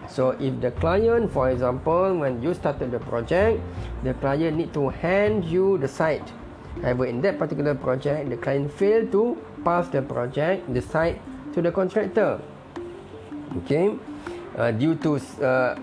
So 0.10 0.34
if 0.42 0.58
the 0.62 0.72
client, 0.72 1.30
for 1.30 1.52
example, 1.52 2.18
when 2.18 2.42
you 2.42 2.56
started 2.58 2.90
the 2.90 3.00
project, 3.00 3.62
the 4.02 4.18
client 4.18 4.58
need 4.58 4.74
to 4.74 4.90
hand 4.90 5.46
you 5.46 5.78
the 5.78 5.88
site. 5.88 6.26
However, 6.82 7.06
in 7.06 7.22
that 7.22 7.38
particular 7.38 7.76
project, 7.76 8.30
the 8.30 8.38
client 8.38 8.72
failed 8.72 9.12
to 9.12 9.36
pass 9.64 9.88
the 9.90 10.02
project, 10.02 10.72
the 10.74 10.82
site 10.82 11.20
to 11.54 11.62
the 11.62 11.72
contractor. 11.72 12.40
Okay, 13.66 13.98
uh, 14.56 14.72
due 14.72 14.96
to 15.04 15.20
uh, 15.42 15.76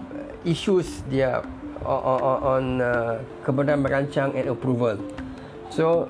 issues 0.47 1.03
dia 1.11 1.43
on, 1.85 2.41
on 2.43 2.65
uh, 2.81 3.19
kemudahan 3.45 3.83
merancang 3.83 4.33
and 4.39 4.49
approval. 4.49 4.97
So, 5.69 6.09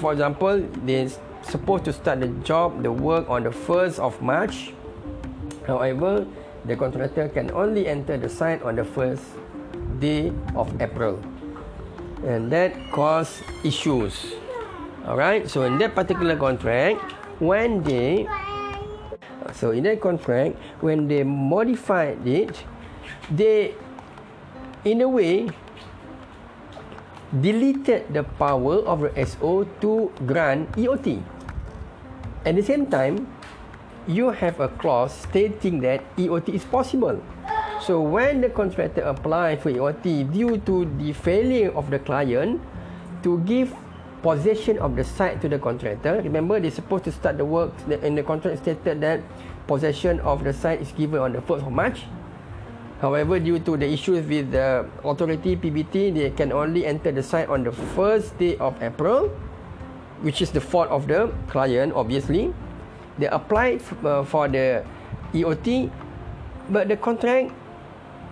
for 0.00 0.12
example, 0.12 0.64
they 0.82 1.06
supposed 1.46 1.84
to 1.86 1.92
start 1.92 2.20
the 2.20 2.32
job, 2.42 2.82
the 2.82 2.90
work 2.90 3.28
on 3.30 3.44
the 3.44 3.54
1st 3.54 4.00
of 4.00 4.18
March. 4.20 4.74
However, 5.66 6.26
the 6.64 6.74
contractor 6.74 7.28
can 7.28 7.50
only 7.54 7.86
enter 7.86 8.16
the 8.16 8.28
site 8.28 8.62
on 8.62 8.74
the 8.74 8.84
first 8.84 9.22
day 10.00 10.32
of 10.58 10.66
April. 10.82 11.22
And 12.26 12.50
that 12.50 12.74
caused 12.90 13.46
issues. 13.62 14.34
Alright, 15.06 15.46
so 15.46 15.62
in 15.62 15.78
that 15.78 15.94
particular 15.94 16.34
contract, 16.34 16.98
when 17.38 17.86
they 17.86 18.26
so 19.54 19.70
in 19.70 19.86
that 19.86 20.02
contract, 20.02 20.58
when 20.82 21.06
they 21.06 21.22
modified 21.22 22.26
it, 22.26 22.50
they 23.30 23.78
in 24.82 25.00
a 25.02 25.08
way 25.08 25.46
deleted 27.30 28.10
the 28.10 28.22
power 28.22 28.82
of 28.82 29.06
the 29.06 29.10
SO 29.22 29.62
to 29.80 30.10
grant 30.26 30.66
EOT. 30.74 31.22
At 32.44 32.54
the 32.54 32.62
same 32.62 32.86
time, 32.86 33.30
you 34.06 34.30
have 34.30 34.58
a 34.58 34.68
clause 34.68 35.14
stating 35.26 35.80
that 35.82 36.02
EOT 36.16 36.54
is 36.54 36.64
possible. 36.64 37.22
So 37.86 38.02
when 38.02 38.42
the 38.42 38.50
contractor 38.50 39.06
apply 39.06 39.62
for 39.62 39.70
EOT 39.70 40.34
due 40.34 40.58
to 40.66 40.90
the 40.98 41.14
failure 41.14 41.70
of 41.70 41.86
the 41.86 42.02
client 42.02 42.58
to 43.22 43.38
give 43.46 43.70
possession 44.26 44.74
of 44.82 44.98
the 44.98 45.06
site 45.06 45.38
to 45.42 45.46
the 45.46 45.62
contractor, 45.62 46.18
remember 46.18 46.58
they're 46.58 46.74
supposed 46.74 47.06
to 47.06 47.14
start 47.14 47.38
the 47.38 47.46
work 47.46 47.70
and 47.86 48.18
the 48.18 48.26
contract 48.26 48.66
stated 48.66 48.98
that 49.06 49.22
possession 49.70 50.18
of 50.26 50.42
the 50.42 50.50
site 50.50 50.82
is 50.82 50.90
given 50.98 51.22
on 51.22 51.30
the 51.30 51.38
1st 51.38 51.62
of 51.62 51.70
March. 51.70 52.02
However, 52.98 53.38
due 53.38 53.62
to 53.62 53.78
the 53.78 53.86
issues 53.86 54.26
with 54.26 54.50
the 54.50 54.82
authority 55.06 55.54
PBT, 55.54 56.10
they 56.10 56.30
can 56.34 56.50
only 56.50 56.90
enter 56.90 57.14
the 57.14 57.22
site 57.22 57.46
on 57.46 57.62
the 57.62 57.70
first 57.94 58.34
day 58.34 58.58
of 58.58 58.74
April, 58.82 59.30
which 60.26 60.42
is 60.42 60.50
the 60.50 60.60
fault 60.60 60.90
of 60.90 61.06
the 61.06 61.30
client, 61.46 61.94
obviously. 61.94 62.50
They 63.22 63.30
applied 63.30 63.78
uh, 64.02 64.26
for 64.26 64.50
the 64.50 64.82
EOT, 65.30 65.86
but 66.66 66.90
the 66.90 66.98
contract 66.98 67.54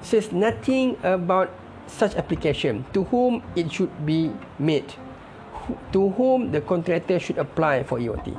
says 0.05 0.31
nothing 0.33 0.97
about 1.03 1.51
such 1.87 2.15
application. 2.15 2.85
To 2.93 3.05
whom 3.05 3.43
it 3.57 3.73
should 3.73 3.91
be 4.07 4.31
made, 4.59 4.93
to 5.93 6.09
whom 6.15 6.53
the 6.53 6.61
contractor 6.61 7.19
should 7.19 7.39
apply 7.39 7.83
for 7.83 7.99
EOT. 7.99 8.37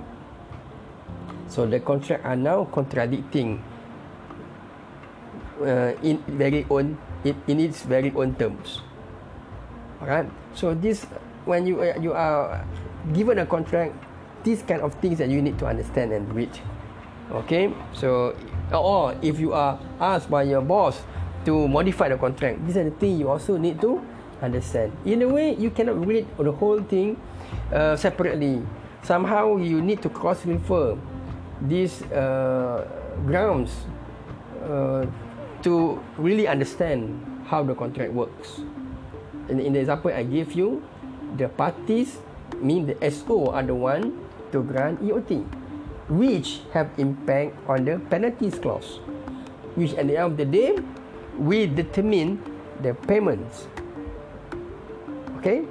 So 1.47 1.65
the 1.65 1.79
contract 1.79 2.25
are 2.25 2.35
now 2.35 2.65
contradicting 2.65 3.63
uh, 5.61 5.93
in 6.03 6.21
very 6.27 6.65
own 6.69 6.97
in, 7.23 7.35
in 7.47 7.59
its 7.59 7.83
very 7.83 8.11
own 8.15 8.35
terms. 8.35 8.81
Alright. 10.01 10.29
So 10.53 10.73
this 10.73 11.05
when 11.45 11.65
you 11.65 11.81
uh, 11.81 11.97
you 12.01 12.13
are 12.13 12.65
given 13.13 13.39
a 13.39 13.45
contract, 13.45 13.93
these 14.43 14.61
kind 14.63 14.81
of 14.81 14.93
things 15.01 15.17
that 15.19 15.29
you 15.29 15.41
need 15.41 15.57
to 15.59 15.65
understand 15.65 16.11
and 16.11 16.27
read. 16.33 16.51
Okay. 17.31 17.73
So 17.93 18.35
or 18.73 19.15
if 19.21 19.39
you 19.39 19.53
are 19.53 19.79
asked 20.01 20.29
by 20.29 20.43
your 20.43 20.61
boss 20.61 21.01
to 21.45 21.67
modify 21.67 22.09
the 22.09 22.17
contract, 22.17 22.65
these 22.65 22.77
are 22.77 22.83
the 22.83 22.95
things 22.97 23.19
you 23.19 23.29
also 23.29 23.57
need 23.57 23.79
to 23.81 24.01
understand. 24.41 24.91
In 25.05 25.21
a 25.21 25.29
way, 25.29 25.55
you 25.55 25.69
cannot 25.69 26.05
read 26.05 26.25
the 26.37 26.51
whole 26.51 26.81
thing 26.81 27.17
uh, 27.71 27.95
separately. 27.95 28.61
Somehow 29.03 29.57
you 29.57 29.81
need 29.81 30.01
to 30.01 30.09
cross 30.09 30.45
refer 30.45 30.97
these 31.61 32.01
uh, 32.11 32.83
grounds 33.25 33.71
uh, 34.65 35.05
to 35.61 36.01
really 36.17 36.47
understand 36.47 37.13
how 37.47 37.63
the 37.63 37.73
contract 37.73 38.11
works. 38.11 38.61
In, 39.49 39.59
in 39.61 39.73
the 39.73 39.79
example 39.79 40.11
I 40.11 40.23
gave 40.23 40.53
you, 40.53 40.81
the 41.37 41.49
parties 41.49 42.17
mean 42.57 42.87
the 42.87 42.97
SO 43.11 43.53
are 43.53 43.63
the 43.63 43.75
one 43.75 44.25
to 44.51 44.63
grant 44.63 45.01
EOT, 45.01 45.45
which 46.09 46.61
have 46.73 46.89
impact 46.97 47.53
on 47.67 47.85
the 47.85 48.01
penalties 48.09 48.57
clause, 48.57 48.99
which 49.75 49.93
at 49.93 50.07
the 50.07 50.17
end 50.17 50.33
of 50.33 50.37
the 50.37 50.45
day, 50.45 50.77
we 51.37 51.67
determine 51.67 52.39
the 52.81 52.93
payments. 53.07 53.67
Okay, 55.37 55.63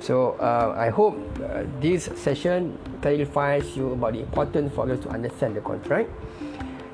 so 0.00 0.38
uh, 0.40 0.74
I 0.76 0.88
hope 0.88 1.18
uh, 1.42 1.64
this 1.80 2.08
session 2.16 2.78
clarifies 3.02 3.76
you 3.76 3.92
about 3.92 4.14
the 4.14 4.20
importance 4.20 4.72
for 4.74 4.90
us 4.90 4.98
to 5.00 5.08
understand 5.10 5.56
the 5.56 5.60
contract, 5.60 6.08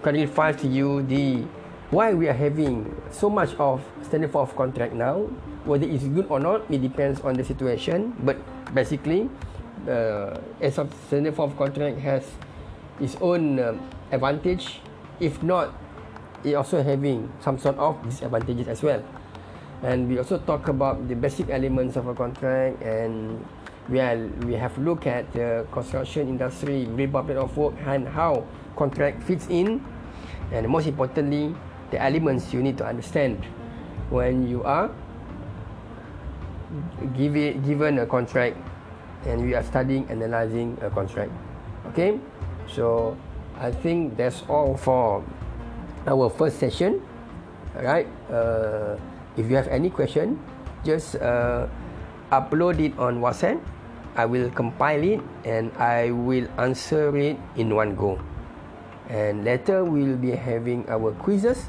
clarifies 0.03 0.57
to 0.63 0.69
you 0.69 1.03
the 1.03 1.45
why 1.91 2.13
we 2.13 2.27
are 2.29 2.37
having 2.37 2.91
so 3.11 3.31
much 3.31 3.55
of 3.55 3.81
standard 4.03 4.33
form 4.33 4.49
of 4.49 4.57
contract 4.57 4.95
now. 4.95 5.31
Whether 5.65 5.87
it's 5.87 6.05
good 6.05 6.27
or 6.29 6.41
not 6.41 6.67
it 6.69 6.83
depends 6.83 7.21
on 7.21 7.35
the 7.35 7.45
situation. 7.45 8.17
But 8.21 8.37
basically 8.75 9.31
uh, 9.89 10.37
as 10.61 10.79
of 10.79 10.93
standard 11.07 11.35
form 11.37 11.53
of 11.53 11.57
contract 11.57 11.99
has 12.01 12.27
its 13.01 13.17
own 13.21 13.61
um, 13.61 13.81
advantage. 14.11 14.81
If 15.21 15.43
not 15.43 15.73
it 16.45 16.55
also 16.55 16.83
having 16.83 17.33
some 17.41 17.59
sort 17.59 17.77
of 17.79 17.97
disadvantages 18.05 18.69
as 18.69 18.83
well. 18.83 19.03
And 19.83 20.09
we 20.09 20.19
also 20.19 20.39
talk 20.39 20.69
about 20.69 21.09
the 21.09 21.15
basic 21.17 21.51
elements 21.51 21.97
of 21.97 22.07
a 22.07 22.15
contract 22.15 22.81
and 22.83 23.45
we 23.89 24.01
are, 24.01 24.17
we 24.47 24.55
have 24.55 24.77
looked 24.79 25.07
at 25.07 25.31
the 25.33 25.67
construction 25.73 26.29
industry 26.29 26.87
RIBA 26.89 27.27
plan 27.27 27.37
of 27.37 27.57
work 27.57 27.75
and 27.85 28.09
how 28.09 28.47
contract 28.77 29.23
fits 29.25 29.47
in. 29.49 29.85
And 30.53 30.69
most 30.69 30.87
importantly 30.87 31.55
the 31.91 32.01
elements 32.01 32.53
you 32.53 32.63
need 32.63 32.79
to 32.79 32.87
understand. 32.87 33.45
When 34.11 34.49
you 34.49 34.63
are 34.65 34.91
give 37.17 37.37
it, 37.37 37.65
given 37.65 37.99
a 37.99 38.07
contract 38.07 38.57
and 39.27 39.43
we 39.45 39.55
are 39.55 39.63
studying 39.63 40.09
analyzing 40.09 40.79
a 40.83 40.91
contract. 40.91 41.33
Okay? 41.89 42.19
So 42.69 43.17
i 43.61 43.71
think 43.71 44.17
that's 44.17 44.43
all 44.49 44.77
for 44.77 45.23
our 46.07 46.31
first 46.31 46.59
session. 46.59 47.01
Alright. 47.77 48.07
Uh, 48.31 48.97
if 49.37 49.51
you 49.51 49.57
have 49.57 49.69
any 49.69 49.91
question, 49.91 50.39
just 50.85 51.17
uh, 51.17 51.67
upload 52.31 52.79
it 52.79 52.95
on 52.99 53.21
WhatsApp. 53.21 53.61
I 54.15 54.27
will 54.27 54.49
compile 54.51 55.03
it 55.03 55.21
and 55.45 55.75
I 55.75 56.11
will 56.13 56.47
answer 56.59 57.11
it 57.17 57.37
in 57.57 57.75
one 57.75 57.97
go. 57.97 58.21
And 59.11 59.45
later 59.45 59.85
we'll 59.85 60.17
be 60.17 60.31
having 60.33 60.89
our 60.89 61.13
quizzes. 61.19 61.67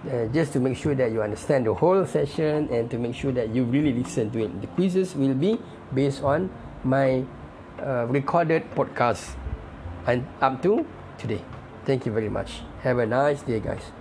Uh, 0.00 0.24
just 0.32 0.52
to 0.52 0.60
make 0.60 0.76
sure 0.76 0.94
that 0.94 1.12
you 1.12 1.20
understand 1.20 1.66
the 1.66 1.74
whole 1.74 2.06
session 2.06 2.68
and 2.72 2.88
to 2.90 2.96
make 2.96 3.14
sure 3.14 3.32
that 3.32 3.52
you 3.52 3.64
really 3.64 3.92
listen 3.92 4.30
to 4.32 4.44
it. 4.44 4.60
The 4.60 4.66
quizzes 4.68 5.14
will 5.14 5.34
be 5.34 5.60
based 5.92 6.22
on 6.22 6.48
my 6.84 7.24
uh, 7.80 8.06
recorded 8.08 8.64
podcast 8.72 9.36
and 10.06 10.24
up 10.40 10.62
to 10.62 10.86
today. 11.18 11.44
Thank 11.84 12.06
you 12.06 12.12
very 12.12 12.28
much. 12.28 12.60
Have 12.82 12.98
a 12.98 13.06
nice 13.06 13.42
day, 13.42 13.60
guys. 13.60 13.92